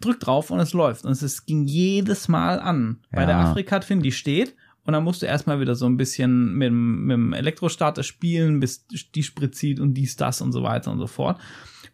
[0.00, 1.04] Drück drauf und es läuft.
[1.04, 3.00] Und es, ging jedes Mal an.
[3.12, 3.26] Bei Ja.
[3.26, 7.06] der Afrika-Twin, die steht und dann musst du erstmal wieder so ein bisschen mit, dem-
[7.06, 10.98] mit dem Elektrostarter spielen, bis die Sprit zieht und dies, das und so weiter und
[10.98, 11.38] so fort.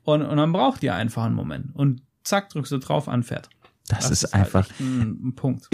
[0.04, 1.74] Und, und dann braucht ihr einfach einen Moment.
[1.74, 3.48] Und zack, drückst du drauf, anfährt.
[3.88, 5.68] Das, ist, halt einfach, echt ein, ein Punkt.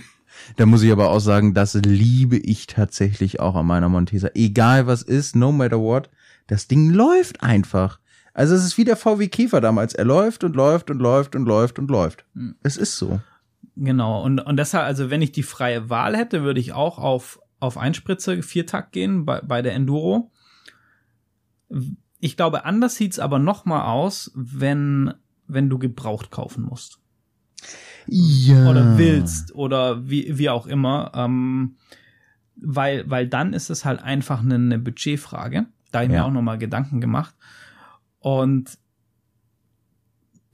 [0.56, 4.30] da muss ich aber auch sagen, das liebe ich tatsächlich auch an meiner Montesa.
[4.34, 6.10] Egal was ist, no matter what,
[6.46, 8.00] das Ding läuft einfach.
[8.32, 9.94] Also es ist wie der VW Käfer damals.
[9.94, 12.24] Er läuft und läuft und läuft und läuft und läuft.
[12.34, 12.56] Hm.
[12.62, 13.20] Es ist so.
[13.76, 14.22] Genau.
[14.22, 17.78] Und, und deshalb, also wenn ich die freie Wahl hätte, würde ich auch auf, auf
[17.78, 20.30] Einspritze Viertakt gehen bei, bei der Enduro.
[22.24, 25.12] Ich glaube, anders sieht's aber noch mal aus, wenn,
[25.46, 26.98] wenn du gebraucht kaufen musst.
[28.06, 28.66] Ja.
[28.66, 31.12] oder willst oder wie, wie auch immer.
[31.14, 31.76] Ähm,
[32.56, 35.66] weil, weil dann ist es halt einfach eine, eine Budgetfrage.
[35.90, 36.22] Da habe ich Ja.
[36.22, 37.34] mir auch nochmal Gedanken gemacht.
[38.20, 38.78] Und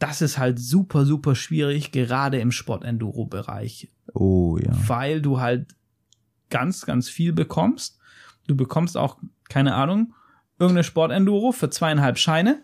[0.01, 4.73] das ist halt super, super schwierig, gerade im Sport-Enduro-Bereich, Oh ja.
[4.89, 5.77] weil du halt
[6.49, 7.99] ganz, ganz viel bekommst.
[8.49, 9.19] Du bekommst auch,
[9.49, 10.15] keine Ahnung,
[10.61, 12.61] irgendeine Sport-Enduro für zweieinhalb Scheine.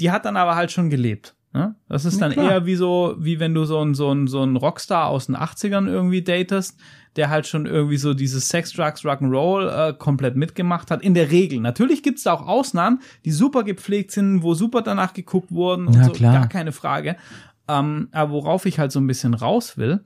[0.00, 1.34] Die hat dann aber halt schon gelebt.
[1.52, 1.74] Ne?
[1.88, 4.42] Das ist Ja, dann eher wie so, wie wenn du so ein, so ein, so
[4.42, 6.78] ein Rockstar aus den 80ern irgendwie datest,
[7.16, 11.02] der halt schon irgendwie so dieses Sex, Drugs, Rock'n'Roll äh, komplett mitgemacht hat.
[11.02, 11.60] In der Regel.
[11.60, 15.96] Natürlich gibt's da auch Ausnahmen, die super gepflegt sind, wo super danach geguckt wurden und
[15.96, 16.32] Na, so, klar.
[16.34, 17.16] gar keine Frage.
[17.66, 20.04] Ähm, aber worauf ich halt so ein bisschen raus will,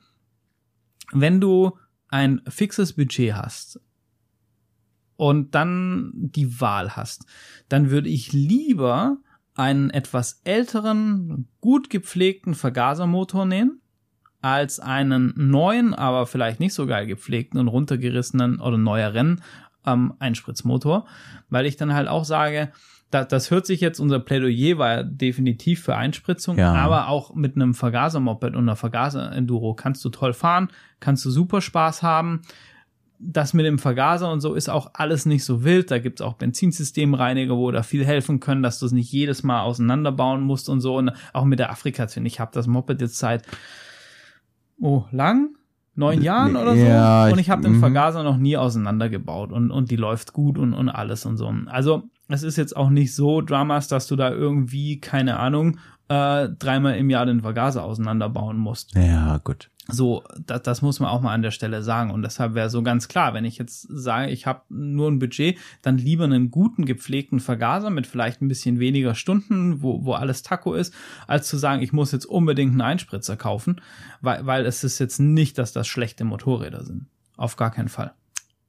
[1.13, 1.77] wenn du
[2.09, 3.81] ein fixes Budget hast
[5.25, 7.25] und dann die Wahl hast,
[7.71, 9.17] dann würde ich lieber
[9.55, 13.81] einen etwas älteren, gut gepflegten Vergasermotor nehmen,
[14.43, 19.41] als einen neuen, aber vielleicht nicht so geil gepflegten und runtergerissenen oder neueren
[19.87, 21.07] ähm, Einspritzmotor,
[21.49, 22.71] weil ich dann halt auch sage,
[23.11, 26.75] da, das hört sich jetzt, unser Plädoyer war definitiv für Einspritzung, Ja.
[26.75, 30.69] aber auch mit einem Vergasermoped und einer Vergaser-Enduro kannst du toll fahren,
[31.01, 32.43] kannst du super Spaß haben.
[33.27, 35.91] Das mit dem Vergaser und so ist auch alles nicht so wild.
[35.91, 39.63] Da gibt's auch Benzinsystemreiniger, wo da viel helfen können, dass du es nicht jedes Mal
[39.63, 40.97] auseinanderbauen musst und so.
[40.97, 43.43] Und auch mit der Afrika, ich habe das Moped jetzt seit
[44.81, 45.57] oh, lang?
[45.97, 46.83] Neun Jahren oder so.
[46.83, 47.81] Ja, und ich- ich habe den mhm.
[47.81, 51.55] Vergaser noch nie auseinandergebaut und, und die läuft gut und, und alles und so.
[51.67, 55.79] Also es ist jetzt auch nicht so Dramas, dass du da irgendwie, keine Ahnung,
[56.09, 58.95] äh, dreimal im Jahr den Vergaser auseinanderbauen musst.
[58.95, 59.71] Ja, gut.
[59.87, 62.11] So, das, das muss man auch mal an der Stelle sagen.
[62.11, 65.59] Und deshalb wäre so ganz klar, wenn ich jetzt sage, ich habe nur ein Budget,
[65.83, 70.43] dann lieber einen guten, gepflegten Vergaser mit vielleicht ein bisschen weniger Stunden, wo, wo alles
[70.43, 70.95] Taco ist,
[71.27, 73.81] als zu sagen, ich muss jetzt unbedingt einen Einspritzer kaufen,
[74.23, 77.07] weil, weil es ist jetzt nicht, dass das schlechte Motorräder sind.
[77.37, 78.15] Auf gar keinen Fall.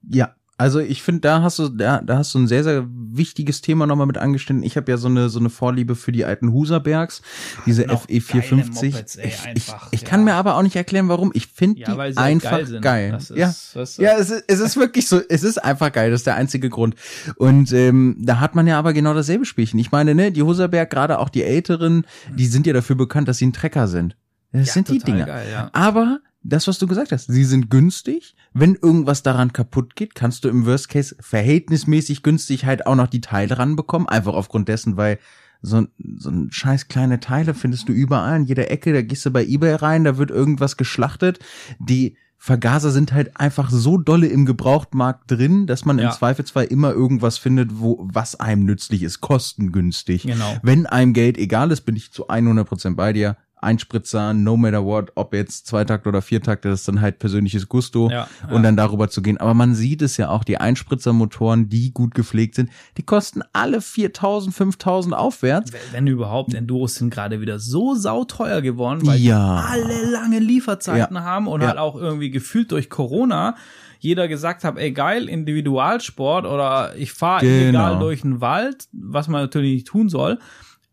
[0.09, 3.61] Ja, also ich finde, da hast du, da, da hast du ein sehr, sehr wichtiges
[3.61, 4.63] Thema nochmal mit angeschnitten.
[4.63, 7.21] Ich habe ja so eine, so eine Vorliebe für die alten Huserbergs,
[7.65, 8.93] diese Noch FE geile 450.
[8.93, 10.07] Mopeds, ey, ich, einfach, ich, ich ja.
[10.07, 11.31] kann mir aber auch nicht erklären, warum.
[11.33, 13.15] Ich finde Ja, die halt einfach geil geil.
[13.17, 13.53] ist, ja.
[13.97, 14.01] du?
[14.03, 16.69] Ja, es ist, es ist wirklich so, es ist einfach geil, das ist der einzige
[16.69, 16.95] Grund.
[17.35, 19.79] Und ähm, da hat man ja aber genau dasselbe Spielchen.
[19.79, 23.37] Ich meine, ne, die Huserberg, gerade auch die älteren, die sind ja dafür bekannt, dass
[23.37, 24.15] sie ein Trecker sind.
[24.51, 25.25] Das Ja, sind die Dinger.
[25.25, 25.69] Geil, ja.
[25.73, 28.35] Aber das, was du gesagt hast, sie sind günstig.
[28.53, 33.07] Wenn irgendwas daran kaputt geht, kannst du im Worst Case verhältnismäßig günstig halt auch noch
[33.07, 34.07] die Teile ranbekommen.
[34.07, 35.19] Einfach aufgrund dessen, weil
[35.61, 35.87] so,
[36.17, 38.93] so ein scheiß kleine Teile findest du überall in jeder Ecke.
[38.93, 41.39] Da gehst du bei eBay rein, da wird irgendwas geschlachtet.
[41.79, 46.09] Die Vergaser sind halt einfach so dolle im Gebrauchtmarkt drin, dass man Ja.
[46.09, 50.23] im Zweifelsfall immer irgendwas findet, wo, was einem nützlich ist, kostengünstig.
[50.23, 50.57] Genau.
[50.61, 53.37] Wenn einem Geld egal ist, bin ich zu 100% bei dir.
[53.65, 58.09] Einspritzer, no matter what, ob jetzt Zweitakt oder Viertakt, das ist dann halt persönliches Gusto
[58.09, 59.37] Ja, und dann darüber zu gehen.
[59.37, 63.81] Aber man sieht es ja auch, die Einspritzermotoren, die gut gepflegt sind, die kosten alle
[63.81, 65.71] 4000, 5000 aufwärts.
[65.91, 69.65] Wenn- überhaupt, Enduros sind gerade wieder so sauteuer geworden, weil Ja.
[69.67, 71.23] die alle lange Lieferzeiten Ja.
[71.23, 71.69] haben und Ja.
[71.69, 73.55] halt auch irgendwie gefühlt durch Corona
[73.99, 77.61] jeder gesagt hat, ey geil, Individualsport oder ich fahre Genau.
[77.63, 80.37] illegal durch den Wald, was man natürlich nicht tun soll.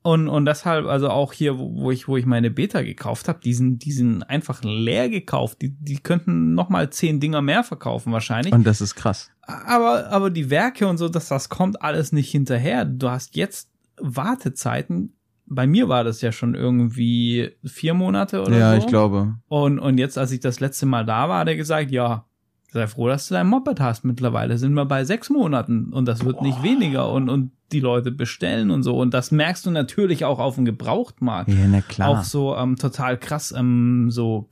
[0.03, 3.55] Und, und deshalb, also auch hier, wo ich, wo ich meine Beta gekauft habe, die
[3.55, 5.63] sind, die sind einfach leer gekauft.
[5.63, 8.53] Die, die könnten noch mal zehn Dinger mehr verkaufen wahrscheinlich.
[8.53, 9.31] Und das ist krass.
[9.43, 12.85] Aber, aber die Werke und so, das, das kommt alles nicht hinterher.
[12.85, 15.15] Du hast jetzt Wartezeiten.
[15.47, 18.79] Bei mir war das ja schon irgendwie vier Monate oder ja, so.
[18.79, 19.37] ich glaube.
[19.47, 22.25] Und, und jetzt, als ich das letzte Mal da war, hat er gesagt, ja,
[22.73, 24.05] sei froh, dass du dein Moped hast.
[24.05, 28.11] Mittlerweile sind wir bei sechs Monaten und das wird nicht weniger und, und die Leute
[28.11, 28.99] bestellen und so.
[28.99, 31.51] Und das merkst du natürlich auch auf dem Gebrauchtmarkt.
[31.51, 32.09] Ja, na klar.
[32.09, 34.49] Auch so ähm, total krass, ähm, so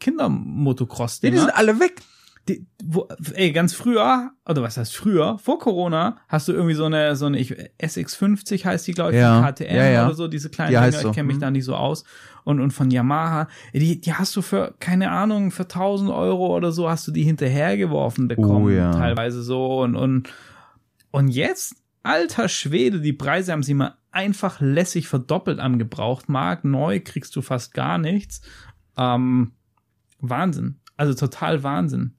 [1.29, 2.03] Ja, die sind alle weg.
[2.49, 6.84] Die, wo, ey, ganz früher, oder was heißt früher, vor Corona, hast du irgendwie so
[6.84, 10.07] eine, so eine ich, SX50 heißt die, glaube ich, Ja, KTM ja, ja.
[10.07, 11.41] oder so, diese kleinen Die Dinger, so, ich kenne mich hm.
[11.41, 12.05] da nicht so aus.
[12.45, 16.72] Und, und von Yamaha, die, die hast du für, keine Ahnung, für 1000 Euro oder
[16.72, 18.93] so hast du die hinterhergeworfen bekommen, Oh, ja.
[18.93, 19.82] teilweise so.
[19.82, 20.30] Und, und,
[21.11, 26.64] und jetzt, alter Schwede, die Preise haben sie mal einfach lässig verdoppelt am Gebrauchtmarkt.
[26.64, 28.41] Neu kriegst du fast gar nichts.
[28.97, 29.53] Ähm,
[30.18, 30.80] Wahnsinn.
[30.97, 32.14] Also total Wahnsinn.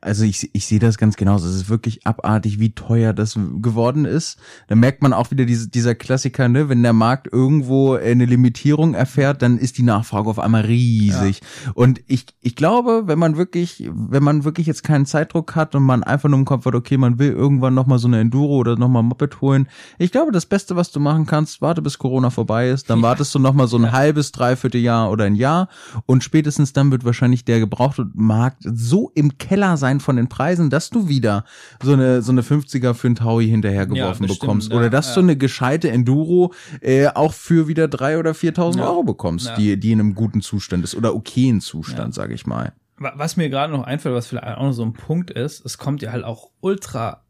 [0.00, 1.48] Also ich, ich sehe das ganz genauso.
[1.48, 4.38] Es ist wirklich abartig, wie teuer das geworden ist.
[4.68, 6.68] Da merkt man auch wieder diese, dieser Klassiker, ne?
[6.68, 11.40] wenn der Markt irgendwo eine Limitierung erfährt, dann ist die Nachfrage auf einmal riesig.
[11.74, 15.82] Und ich, ich glaube, wenn man wirklich, wenn man wirklich jetzt keinen Zeitdruck hat und
[15.82, 18.76] man einfach nur im Kopf hat, okay, man will irgendwann nochmal so eine Enduro oder
[18.76, 19.68] nochmal Moped holen.
[19.98, 23.02] Ich glaube, das Beste, was du machen kannst, warte bis Corona vorbei ist, dann Ja.
[23.04, 25.68] wartest du nochmal so ein halbes, dreiviertel Jahr oder ein Jahr
[26.06, 30.70] und spätestens dann wird wahrscheinlich der gebrauchte Markt so im Keller sein von den Preisen,
[30.70, 31.44] dass du wieder
[31.82, 35.14] so eine so eine 50er für einen Taui hinterhergeworfen Ja, bekommst oder dass ja.
[35.14, 38.84] du eine gescheite Enduro äh, auch für wieder drei oder 4.000 Ja.
[38.88, 42.12] Euro bekommst, die die in einem guten Zustand ist oder okayen Zustand, Ja.
[42.22, 42.72] sage ich mal.
[42.96, 45.78] Wa- Was mir gerade noch einfällt, was vielleicht auch noch so ein Punkt ist, es
[45.78, 47.22] kommt ja halt auch ultra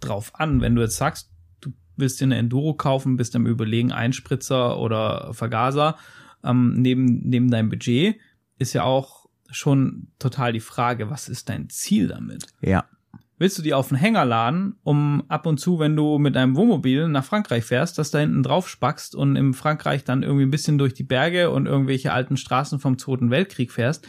[0.00, 3.92] drauf an, wenn du jetzt sagst, du willst dir eine Enduro kaufen, bist am überlegen,
[3.92, 5.96] Einspritzer oder Vergaser,
[6.42, 8.16] ähm, neben, neben deinem Budget,
[8.58, 9.19] ist ja auch
[9.50, 12.46] schon total die Frage, was ist dein Ziel damit?
[12.60, 12.84] Ja.
[13.38, 16.56] Willst du die auf den Hänger laden, um ab und zu, wenn du mit deinem
[16.56, 20.50] Wohnmobil nach Frankreich fährst, dass da hinten drauf spackst und in Frankreich dann irgendwie ein
[20.50, 24.06] bisschen durch die Berge und irgendwelche alten Straßen vom Zweiten Weltkrieg fährst?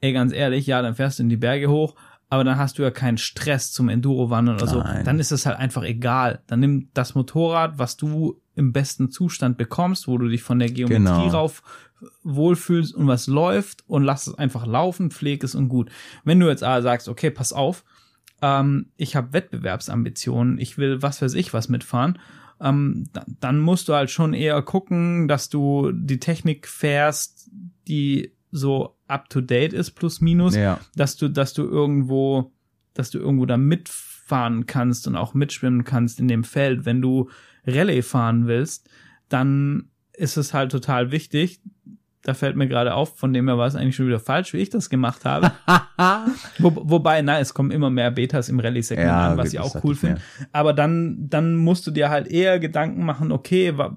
[0.00, 1.94] Ey, ganz ehrlich, ja, dann fährst du in die Berge hoch,
[2.30, 4.82] aber dann hast du ja keinen Stress zum Enduro-Wandern oder so.
[5.04, 6.40] Dann ist es halt einfach egal.
[6.46, 10.70] Dann nimm das Motorrad, was du im besten Zustand bekommst, wo du dich von der
[10.70, 11.28] Geometrie Genau.
[11.28, 11.62] rauf
[12.22, 15.90] wohlfühlst und was läuft und lass es einfach laufen, pfleg es und gut.
[16.24, 17.84] Wenn du jetzt aber sagst, okay, pass auf,
[18.42, 22.18] ähm, ich habe Wettbewerbsambitionen, ich will was weiß ich was mitfahren,
[22.60, 27.50] ähm, da, dann musst du halt schon eher gucken, dass du die Technik fährst,
[27.88, 30.78] die so up to date ist, plus minus, Ja.
[30.94, 32.52] dass du, dass du irgendwo,
[32.94, 36.84] dass du irgendwo da mitfahren kannst und auch mitschwimmen kannst in dem Feld.
[36.84, 37.30] Wenn du
[37.66, 38.88] Rallye fahren willst,
[39.28, 41.60] dann ist es halt total wichtig.
[42.22, 44.58] Da fällt mir gerade auf, von dem her war es eigentlich schon wieder falsch, wie
[44.58, 45.50] ich das gemacht habe.
[46.58, 49.84] Wo, wobei, nein, es kommen immer mehr Betas im Rallye-Segment an, was gut, ich auch
[49.84, 50.20] cool finde.
[50.52, 53.96] Aber dann, dann musst du dir halt eher Gedanken machen, okay, wa,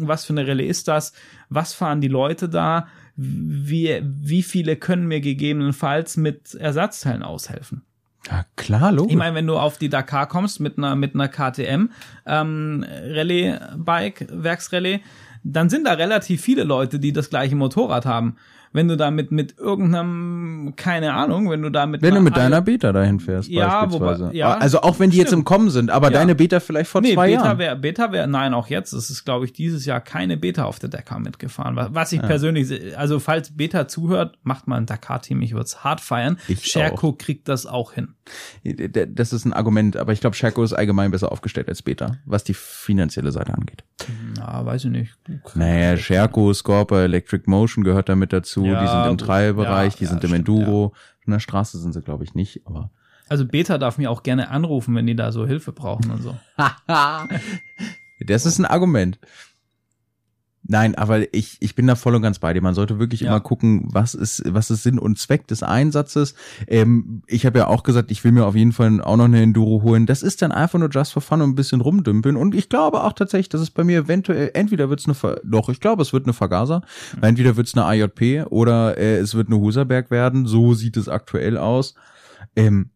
[0.00, 1.12] was für eine Rallye ist das?
[1.50, 2.88] Was fahren die Leute da?
[3.16, 7.82] Wie, wie viele können mir gegebenenfalls mit Ersatzteilen aushelfen?
[8.30, 9.12] Ja, klar, logisch.
[9.12, 11.90] Ich meine, wenn du auf die Dakar kommst mit einer, mit einer KTM,
[12.26, 15.00] ähm, Rallye-Bike, Werksrallye,
[15.42, 18.36] dann sind da relativ viele Leute, die das gleiche Motorrad haben.
[18.74, 22.60] Wenn du da mit, irgendeinem, keine Ahnung, wenn du da mit wenn du mit deiner
[22.60, 24.24] Beta dahin fährst, Ja, beispielsweise.
[24.26, 25.40] wobei- ja, also auch wenn die jetzt stimmt.
[25.40, 26.14] im Kommen sind, aber Ja.
[26.18, 27.58] deine Beta vielleicht vor Nee, zwei Beta Jahren.
[27.58, 28.92] wäre, Beta wäre, nein, auch jetzt.
[28.92, 31.76] Es ist, glaube ich, dieses Jahr keine Beta auf der Dakar mitgefahren.
[31.76, 35.40] Was- ich persönlich, se- also falls Beta zuhört, macht mal ein Dakar-Team.
[35.42, 36.38] Ich würde es hart feiern.
[36.48, 38.14] Ich Scherko kriegt das auch hin.
[39.08, 42.44] Das ist ein Argument, aber ich glaube, Sherco ist allgemein besser aufgestellt als Beta, was
[42.44, 43.84] die finanzielle Seite angeht.
[44.36, 45.16] Na, weiß ich nicht.
[45.54, 48.64] Naja, Sherco, Scorpio, Electric Motion gehört damit dazu.
[48.64, 49.18] Ja, die sind im.
[49.18, 50.92] Trailbereich, Ja, die ja, sind im stimmt, Enduro.
[51.22, 52.90] Von der Straße sind sie, glaube ich, nicht, aber.
[53.28, 56.36] Also Beta darf mich auch gerne anrufen, wenn die da so Hilfe brauchen und so.
[58.20, 59.18] Das ist ein Argument.
[60.66, 62.62] Nein, aber ich, ich bin da voll und ganz bei dir.
[62.62, 63.28] Man sollte wirklich Ja.
[63.28, 66.34] immer gucken, was ist, was ist Sinn und Zweck des Einsatzes.
[66.66, 69.42] Ähm, ich habe ja auch gesagt, ich will mir auf jeden Fall auch noch eine
[69.42, 70.06] Enduro holen.
[70.06, 72.36] Das ist dann einfach nur just for fun und ein bisschen rumdümpeln.
[72.36, 75.68] Und ich glaube auch tatsächlich, dass es bei mir eventuell, entweder wird's eine, Ver doch,
[75.68, 76.80] ich glaube, es wird eine Vergaser.
[77.16, 77.22] Mhm.
[77.24, 80.46] Entweder wird's eine AJP oder äh, es wird eine Huserberg werden.
[80.46, 81.94] So sieht es aktuell aus.
[82.56, 82.88] Ähm,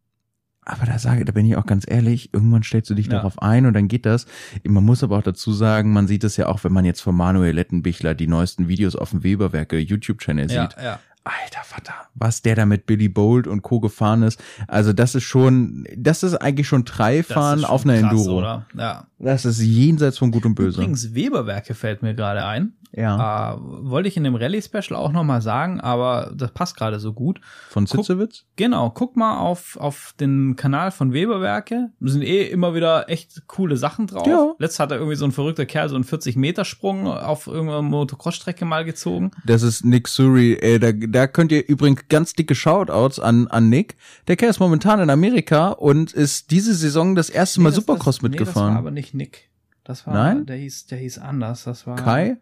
[0.69, 3.15] aber da sage, da bin ich auch ganz ehrlich, irgendwann stellst du dich Ja.
[3.15, 4.27] darauf ein und dann geht das.
[4.65, 7.17] Man muss aber auch dazu sagen, man sieht es ja auch, wenn man jetzt von
[7.17, 10.77] Manuel Lettenbichler die neuesten Videos auf dem Weberwerke YouTube-Channel Ja, sieht.
[10.83, 11.01] ja.
[11.25, 13.81] Alter Vater, was der da mit Billy Bolt und Co.
[13.81, 14.43] gefahren ist.
[14.67, 18.39] Also das ist schon, das ist eigentlich schon Dreifahren auf einer krass, Enduro.
[18.39, 18.67] Oder?
[18.75, 19.05] Ja.
[19.21, 20.79] Das ist jenseits von Gut und Böse.
[20.81, 22.75] Übrigens, Weberwerke fällt mir gerade ein.
[22.93, 23.55] ja.
[23.55, 27.41] Äh, wollte ich in dem Rallye-Special auch nochmal sagen, aber das passt gerade so gut.
[27.69, 28.45] Von Zitzewitz?
[28.57, 31.91] Genau, guck mal auf, auf den Kanal von Weberwerke.
[31.99, 34.27] Da sind eh immer wieder echt coole Sachen drauf.
[34.27, 34.53] Ja.
[34.59, 38.85] Letzt hat er irgendwie so ein verrückter Kerl so einen 40-Meter-Sprung auf irgendeiner Motocross-Strecke mal
[38.85, 39.33] gezogen.
[39.45, 40.53] Das ist Nick Suri.
[40.55, 43.97] Äh, da, da könnt ihr übrigens ganz dicke Shoutouts an, an Nick.
[44.29, 47.85] Der Kerl ist momentan in Amerika und ist diese Saison das erste Mal Nee, das-
[47.85, 48.73] Supercross das, Nee, das mitgefahren.
[48.75, 49.51] war aber nicht Nick.
[49.85, 50.47] Das war, Nein?
[50.47, 51.65] der hieß, der hieß anders.
[51.65, 52.37] Das war Kai?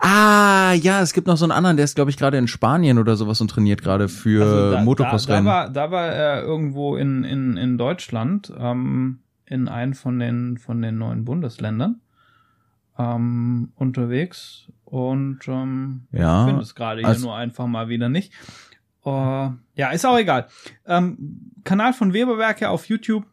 [0.00, 2.98] Ah, ja, es gibt noch so einen anderen, der ist, glaube ich, gerade in Spanien
[2.98, 5.44] oder sowas und trainiert gerade für Also da, Motocross-Rennen.
[5.44, 10.18] Da, da, war, da war er irgendwo in, in, in Deutschland, ähm, in einem von
[10.18, 12.00] den, von den neuen Bundesländern
[12.98, 18.32] ähm, unterwegs und ähm, Ja, ich finde es gerade hier nur einfach mal wieder nicht.
[19.04, 20.48] Äh, ja, ist auch egal.
[20.86, 23.26] Ähm, Kanal von Weberwerke auf YouTube,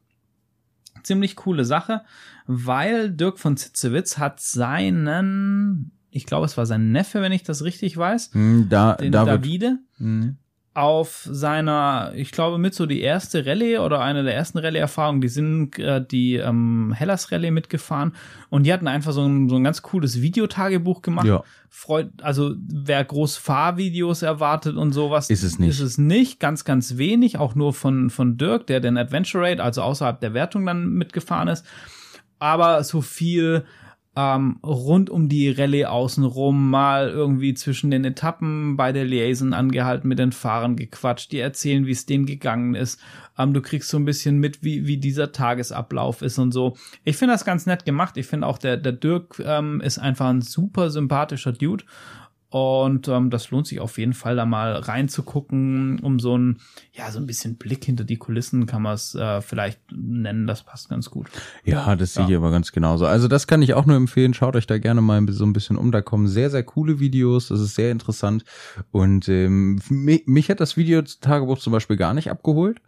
[1.04, 2.02] ziemlich coole Sache,
[2.48, 7.64] weil Dirk von Zitzewitz hat seinen, ich glaube, es war sein Neffe, wenn ich das
[7.64, 9.34] richtig weiß, Hm, da, den David.
[9.34, 10.38] Davide Hm.
[10.76, 15.28] auf seiner, ich glaube, mit so die erste Rallye oder eine der ersten Rallye-Erfahrungen, die
[15.28, 18.14] sind äh, die ähm, Hellas Rallye mitgefahren
[18.50, 21.28] und die hatten einfach so ein, so ein ganz cooles Videotagebuch gemacht.
[21.28, 21.44] Ja.
[21.70, 25.70] Freut, also wer groß Fahrvideos erwartet und sowas, Ist es nicht.
[25.70, 29.60] Ist es nicht, ganz, ganz wenig, auch nur von, von Dirk, der den Adventure Raid,
[29.60, 31.66] also außerhalb der Wertung dann mitgefahren ist.
[32.44, 33.64] Aber so viel
[34.18, 40.10] ähm, rund um die Rallye außenrum, mal irgendwie zwischen den Etappen bei der Liaison angehalten,
[40.10, 43.00] mit den Fahrern gequatscht, die erzählen, wie es denen gegangen ist.
[43.38, 46.76] Ähm, du kriegst so ein bisschen mit, wie, wie dieser Tagesablauf ist und so.
[47.06, 48.18] Ich finde das ganz nett gemacht.
[48.18, 51.86] Ich finde auch, der, der Dirk ähm, ist einfach ein super sympathischer Dude.
[52.54, 56.60] Und ähm, das lohnt sich auf jeden Fall, da mal reinzugucken, um so ein,
[56.92, 60.46] ja, so ein bisschen Blick hinter die Kulissen kann man es äh, vielleicht nennen.
[60.46, 61.30] Das passt ganz gut.
[61.64, 62.30] Ja, das sehe Ja.
[62.30, 63.08] ich aber ganz genauso.
[63.08, 64.36] Also das kann ich auch nur empfehlen.
[64.36, 65.92] Schaut euch da gerne mal so ein bisschen um.
[65.92, 67.48] Da kommen sehr, sehr coole Videos.
[67.48, 68.44] Das ist sehr interessant.
[68.92, 72.82] Und ähm, mich, mich hat das Video-Tagebuch zum Beispiel gar nicht abgeholt.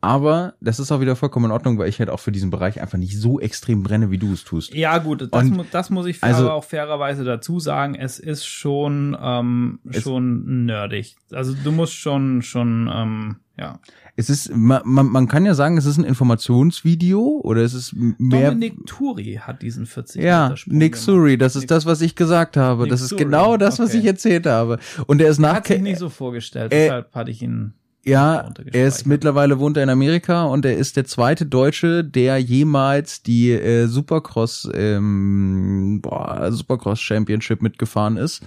[0.00, 2.80] Aber das ist auch wieder vollkommen in Ordnung, weil ich halt auch für diesen Bereich
[2.80, 4.72] einfach nicht so extrem brenne, wie du es tust.
[4.72, 7.96] Ja, gut, das, mu das muss ich also- auch fairerweise dazu sagen.
[7.96, 11.16] Es ist schon, ähm, schon nerdig.
[11.32, 13.80] Also du musst schon, schon, ähm, ja.
[14.14, 17.92] Es ist, man, man, man kann ja sagen, es ist ein Informationsvideo oder es ist
[17.96, 18.50] mehr.
[18.50, 20.96] Dominik Turi hat diesen 40 Ja, Nick.
[20.96, 22.82] Suri, das ist Nick- das, was ich gesagt habe.
[22.84, 23.98] Nick das ist Suri, genau das, was okay.
[23.98, 24.78] ich erzählt habe.
[25.06, 27.74] Und er ist nach Hat sich nicht so vorgestellt, äh, deshalb hatte ich ihn.
[28.08, 32.38] Ja, er ist mittlerweile wohnt er in Amerika und er ist der zweite Deutsche, der
[32.38, 38.42] jemals die äh, Supercross ähm, boah, Supercross Championship mitgefahren ist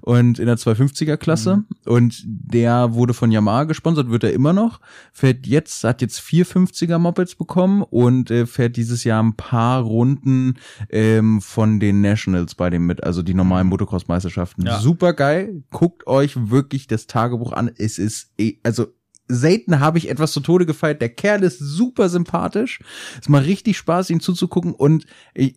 [0.00, 1.64] und in der 250er Klasse Mhm.
[1.86, 4.80] und der wurde von Yamaha gesponsert, wird er immer noch,
[5.12, 9.82] fährt jetzt hat jetzt vier 50er Mopeds bekommen und äh, fährt dieses Jahr ein paar
[9.82, 10.54] Runden
[10.90, 14.62] ähm, von den Nationals bei dem mit, also die normalen Motocross Meisterschaften.
[14.62, 14.66] Mhm.
[14.68, 14.80] Ja.
[14.80, 17.70] Super geil, guckt euch wirklich das Tagebuch an.
[17.76, 18.86] Es ist eh- also
[19.28, 21.00] selten habe ich etwas zu Tode gefeiert.
[21.00, 22.80] Der Kerl ist super sympathisch.
[23.20, 25.56] Es macht richtig Spaß, ihm zuzugucken und ich,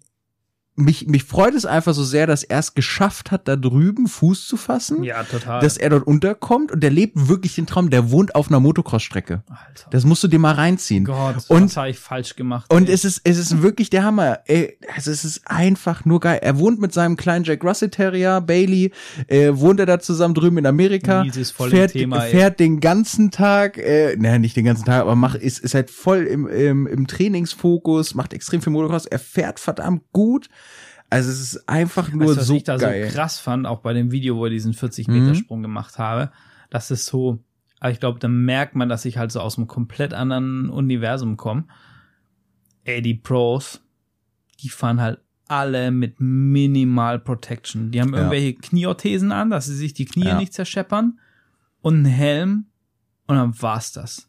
[0.77, 4.45] mich, mich freut es einfach so sehr, dass er es geschafft hat, da drüben Fuß
[4.45, 5.61] zu fassen, Ja, total.
[5.61, 7.89] dass er dort unterkommt und der lebt wirklich den Traum.
[7.89, 9.43] Der wohnt auf einer Motocross-Strecke.
[9.49, 9.89] Alter.
[9.91, 11.05] Das musst du dir mal reinziehen.
[11.05, 12.71] Gott, Und- was habe ich falsch gemacht?
[12.73, 12.93] Und ey.
[12.93, 14.39] es ist, es ist wirklich der Hammer.
[14.47, 16.39] Ey, also es ist einfach nur geil.
[16.41, 18.91] Er wohnt mit seinem kleinen Jack Russell Terrier, Bailey,
[19.27, 22.31] äh, wohnt er da zusammen drüben in Amerika, ist voll fährt, Thema, ey.
[22.31, 25.89] fährt den ganzen Tag, äh, naja, nicht den ganzen Tag, aber macht, ist, ist halt
[25.89, 30.49] voll im, im, im Trainingsfokus, macht extrem viel Motocross, er fährt verdammt gut.
[31.15, 33.05] Also es ist einfach nur weißt, was so ich da geil.
[33.05, 33.09] Mhm.
[33.09, 36.31] so krass fand, auch bei dem Video, wo ich diesen 40-Meter-Sprung gemacht habe,
[36.69, 37.39] das ist so,
[37.79, 41.37] aber ich glaube, da merkt man, dass ich halt so aus einem komplett anderen Universum
[41.37, 41.65] komme.
[42.83, 43.81] Ey, die Pros,
[44.61, 47.91] die fahren halt alle mit Minimal Protection.
[47.91, 48.17] Die haben Ja.
[48.19, 50.37] irgendwelche Knieorthesen an, dass sie sich die Knie Ja.
[50.37, 51.19] nicht zerscheppern
[51.81, 52.65] und einen Helm
[53.27, 54.27] und dann war's das.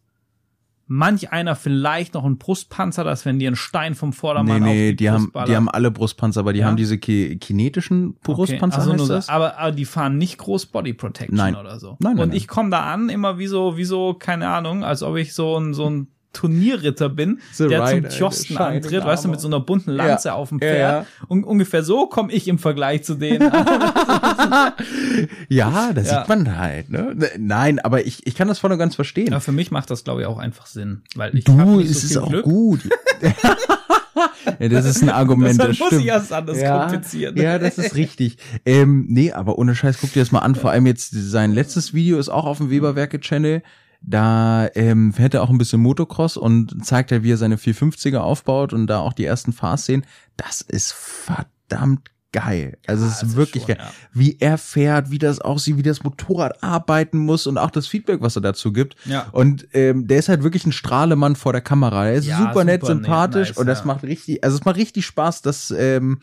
[0.88, 4.68] Manch einer vielleicht noch einen Brustpanzer, dass wenn dir ein Stein vom Nee, Vordermann auf
[4.68, 5.48] nee, die, die haben, Brust ballert.
[5.48, 6.66] die haben alle Brustpanzer, aber die Ja?
[6.66, 9.28] haben diese ki kinetischen Brustpanzer, Okay, also heißt das?
[9.28, 11.56] aber, aber die fahren nicht groß Body Protection Nein.
[11.56, 11.96] oder so.
[11.98, 12.36] Nein, nein, Und nein.
[12.36, 15.58] ich komme da an, immer wie so, wie so, keine Ahnung, als ob ich so
[15.58, 16.06] ein, so ein
[16.36, 20.34] Turnierritter bin, The der zum Tjosten antritt, weißt du, mit so einer bunten Lanze Ja,
[20.34, 21.06] auf dem ja, Pferd.
[21.28, 23.50] Und ungefähr so komme ich im Vergleich zu denen
[25.48, 26.20] ja, da Ja.
[26.20, 27.16] sieht man halt, ne?
[27.38, 29.32] Nein, aber ich, ich kann das voll und ganz verstehen.
[29.32, 31.02] Aber für mich macht das, glaube ich, auch einfach Sinn.
[31.14, 32.44] Weil ich du, es so ist viel auch Glück.
[32.44, 32.80] gut.
[34.58, 36.02] ja, das ist ein Argument, das muss stimmt.
[36.02, 37.36] ich erst anders ja, komplizieren.
[37.36, 38.36] ja, das ist richtig.
[38.64, 40.54] Ähm, nee, aber ohne Scheiß, guck dir das mal an.
[40.54, 43.62] Vor allem jetzt sein letztes Video ist auch auf dem Weberwerke-Channel.
[44.08, 48.18] Da ähm, fährt er auch ein bisschen Motocross und zeigt er, wie er seine 450er
[48.18, 50.06] aufbaut und da auch die ersten Fahrszenen.
[50.36, 52.76] Das ist verdammt geil.
[52.86, 53.86] Also es das ist ist wirklich schon, geil.
[53.86, 53.92] ja.
[54.12, 58.20] Wie er fährt, wie das aussieht, wie das Motorrad arbeiten muss und auch das Feedback,
[58.20, 58.94] was er dazu gibt.
[59.06, 59.26] Ja.
[59.32, 62.08] Und ähm, der ist halt wirklich ein Strahlemann vor der Kamera.
[62.08, 63.84] Er ist Ja, super nett, super nett, sympathisch nice, und das ja.
[63.86, 66.18] macht richtig, also es macht richtig Spaß, das ähm,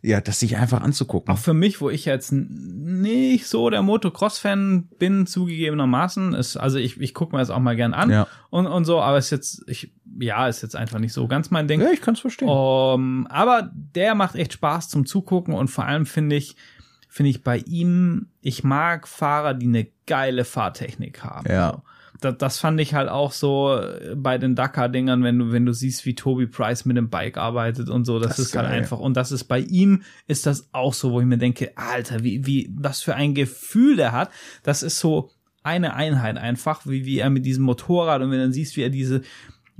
[0.00, 1.34] ja, das sich einfach anzugucken.
[1.34, 6.98] Auch für mich, wo ich jetzt nicht so der Motocross-Fan bin, zugegebenermaßen, ist, also ich,
[6.98, 8.26] ich gucke mir das auch mal gern an Ja.
[8.50, 11.68] Und, und so, aber ist jetzt, ich, ja, ist jetzt einfach nicht so ganz mein
[11.68, 11.80] Ding.
[11.80, 12.48] Ja, ich kann es verstehen.
[12.48, 16.56] Um, aber der macht echt Spaß zum Zugucken und vor allem finde ich,
[17.08, 21.50] finde ich bei ihm, ich mag Fahrer, die eine geile Fahrtechnik haben.
[21.50, 21.82] Ja.
[22.20, 23.80] Das, das fand ich halt auch so
[24.14, 27.88] bei den Dakar-Dingern, wenn du, wenn du siehst, wie Toby Price mit dem Bike arbeitet
[27.88, 30.68] und so, das, Das ist ist halt einfach, und das ist bei ihm, ist das
[30.72, 34.30] auch so, wo ich mir denke, Alter, wie, wie, was für ein Gefühl der hat.
[34.62, 35.30] Das ist so
[35.62, 38.82] eine Einheit einfach, wie, wie er mit diesem Motorrad und wenn du dann siehst, wie
[38.82, 39.22] er diese,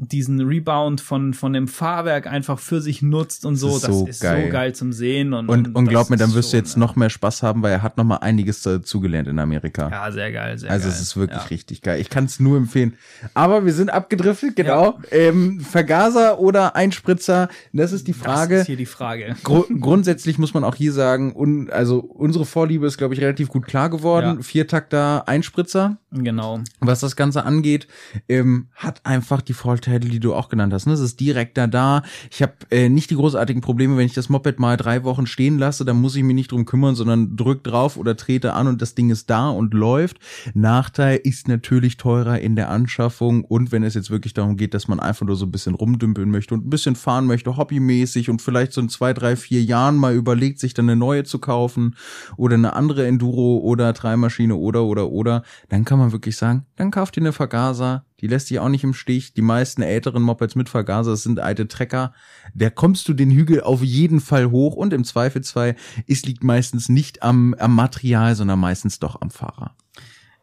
[0.02, 4.06] diesen Rebound von, von dem Fahrwerk einfach für sich nutzt und so, ist das so
[4.06, 4.46] ist geil.
[4.46, 6.76] so geil zum Sehen und, Und, und glaub das mir, dann wirst du schon, jetzt
[6.78, 9.90] noch mehr Spaß haben, weil er hat noch mal einiges dazugelernt in Amerika.
[9.90, 10.94] Ja, sehr geil, sehr Also geil.
[10.96, 11.46] es ist wirklich ja.
[11.48, 12.00] richtig geil.
[12.00, 12.94] Ich kann es nur empfehlen.
[13.34, 14.98] Aber wir sind abgedriftet, genau.
[15.10, 18.56] Ähm, Vergaser oder Einspritzer, das ist die Das Frage.
[18.60, 19.36] ist hier die Frage.
[19.44, 23.48] Gru grundsätzlich muss man auch hier sagen, un also unsere Vorliebe ist, glaube ich, relativ
[23.48, 24.36] gut klar geworden.
[24.36, 24.42] Ja.
[24.42, 26.60] Viertakter Einspritzer, Genau.
[26.80, 27.86] was das Ganze angeht,
[28.30, 30.86] ähm, hat einfach die Vorteile, die du auch genannt hast.
[30.86, 30.92] Ne?
[30.92, 32.02] Es ist direkt da da.
[32.30, 35.58] Ich habe äh, nicht die großartigen Probleme, wenn ich das Moped mal drei Wochen stehen
[35.58, 38.82] lasse, dann muss ich mich nicht drum kümmern, sondern drück drauf oder trete an und
[38.82, 40.18] das Ding ist da und läuft.
[40.54, 44.88] Nachteil ist natürlich teurer in der Anschaffung und wenn es jetzt wirklich darum geht, dass
[44.88, 48.42] man einfach nur so ein bisschen rumdümpeln möchte und ein bisschen fahren möchte, hobbymäßig und
[48.42, 51.96] vielleicht so in zwei, drei, vier Jahren mal überlegt, sich dann eine neue zu kaufen
[52.36, 56.90] oder eine andere Enduro oder Dreimaschine oder oder oder, dann kann man wirklich sagen, dann
[56.90, 59.34] kauft ihr eine Vergaser, die lässt dich auch nicht im Stich.
[59.34, 62.12] Die meisten älteren Mopeds mit Vergaser das sind alte Trecker.
[62.54, 66.88] Da kommst du den Hügel auf jeden Fall hoch und im Zweifelsfall, es liegt meistens
[66.88, 69.74] nicht am, am Material, sondern meistens doch am Fahrer.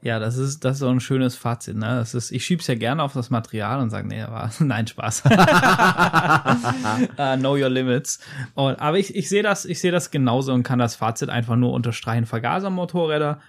[0.01, 1.87] Ja, das ist, das ist so ein schönes Fazit, ne?
[1.87, 5.23] Das ist, ich schieb's ja gerne auf das Material und sage, nee, war, nein, Spaß.
[5.25, 5.29] uh,
[7.39, 8.19] know your limits.
[8.53, 11.55] Und, aber ich, ich sehe das, ich sehe das genauso und kann das Fazit einfach
[11.55, 12.27] nur unterstreichen.
[12.27, 13.39] Vergasermotorräder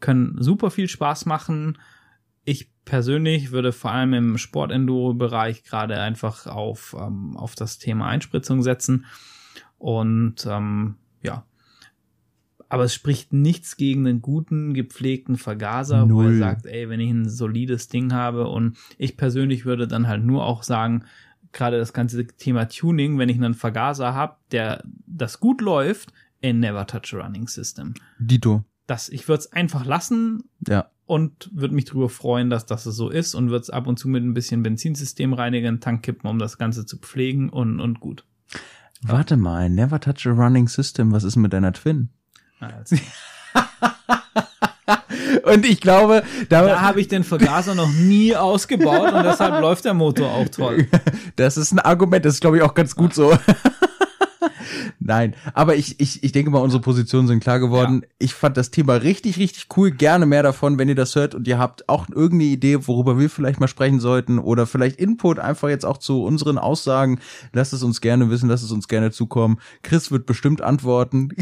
[0.00, 1.76] können super viel Spaß machen.
[2.48, 8.62] Ich persönlich würde vor allem im Sport-Enduro-Bereich gerade einfach auf, ähm, auf das Thema Einspritzung
[8.62, 9.04] setzen.
[9.76, 11.44] Und ähm, ja,
[12.70, 16.38] aber es spricht nichts gegen einen guten, gepflegten Vergaser, wo er Null.
[16.38, 20.46] sagt, ey, wenn ich ein solides Ding habe und ich persönlich würde dann halt nur
[20.46, 21.04] auch sagen,
[21.52, 26.50] gerade das ganze Thema Tuning, wenn ich einen Vergaser habe, der das gut läuft, a
[26.54, 27.92] never touch a running system.
[28.18, 28.64] Dito.
[28.88, 30.90] Das, ich würde es einfach lassen Ja.
[31.06, 34.08] und würde mich darüber freuen, dass das so ist und würde es ab und zu
[34.08, 38.24] mit ein bisschen Benzinsystem reinigen, Tank kippen, um das Ganze zu pflegen und, und gut.
[39.02, 41.12] Warte mal, never touch a running system.
[41.12, 42.08] Was ist mit deiner Twin?
[42.60, 42.96] Also,
[45.44, 49.84] Und ich glaube, da, da habe ich den Vergaser noch nie ausgebaut und deshalb läuft
[49.84, 50.88] der Motor auch toll.
[51.36, 53.36] das ist ein Argument, das ist, glaube ich, auch ganz gut so.
[55.00, 58.04] Nein, aber ich, ich, ich denke mal, unsere Positionen sind klar geworden.
[58.18, 59.90] Ich fand das Thema richtig, richtig cool.
[59.90, 63.30] Gerne mehr davon, wenn ihr das hört und ihr habt auch irgendeine Idee, worüber wir
[63.30, 67.20] vielleicht mal sprechen sollten oder vielleicht Input einfach jetzt auch zu unseren Aussagen.
[67.52, 69.58] Lasst es uns gerne wissen, lasst es uns gerne zukommen.
[69.82, 71.30] Chris wird bestimmt antworten.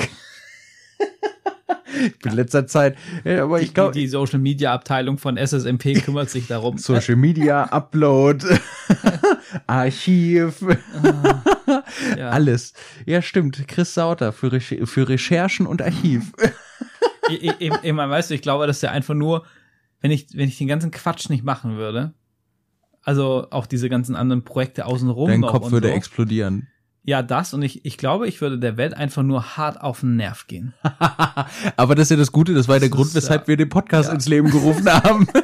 [2.25, 2.97] In letzter Zeit.
[3.25, 6.79] Aber ich Die, glaube, die Social Media Abteilung von SSMP kümmert sich darum.
[6.79, 8.45] Social Media, Upload,
[9.67, 10.65] Archiv,
[12.17, 12.31] Ja.
[12.31, 12.73] alles.
[13.07, 13.67] Ja, stimmt.
[13.69, 16.33] Chris Sauter für, Recher für Recherchen und Archiv.
[17.31, 19.45] ich, ich, ich, ich meine, weißt du, ich glaube, dass der einfach nur,
[20.01, 22.15] wenn ich, wenn ich den ganzen Quatsch nicht machen würde,
[23.03, 26.69] also auch diese ganzen anderen Projekte außenrum Dein Kopf würde so, explodieren.
[27.07, 30.17] Ja, das und ich, ich glaube, ich würde der Welt einfach nur hart auf den
[30.17, 30.75] Nerv gehen.
[31.77, 33.49] Aber das ist ja das Gute, das war der Das Grund, ist, weshalb ja.
[33.49, 34.15] wir den Podcast Ja.
[34.15, 35.27] ins Leben gerufen haben.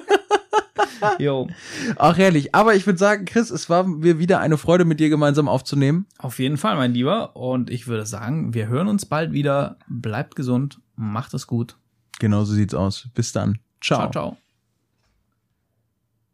[1.18, 1.48] Jo,
[1.96, 2.54] Auch herrlich.
[2.54, 6.06] Aber ich würde sagen, Chris, es war mir wieder eine Freude, mit dir gemeinsam aufzunehmen.
[6.18, 7.34] auf jeden Fall, mein Lieber.
[7.34, 9.78] Und ich würde sagen, wir hören uns bald wieder.
[9.88, 11.76] Bleibt gesund, macht es gut.
[12.20, 13.08] Genau so sieht's aus.
[13.14, 13.58] Bis dann.
[13.80, 14.10] ciao.
[14.12, 14.41] ciao.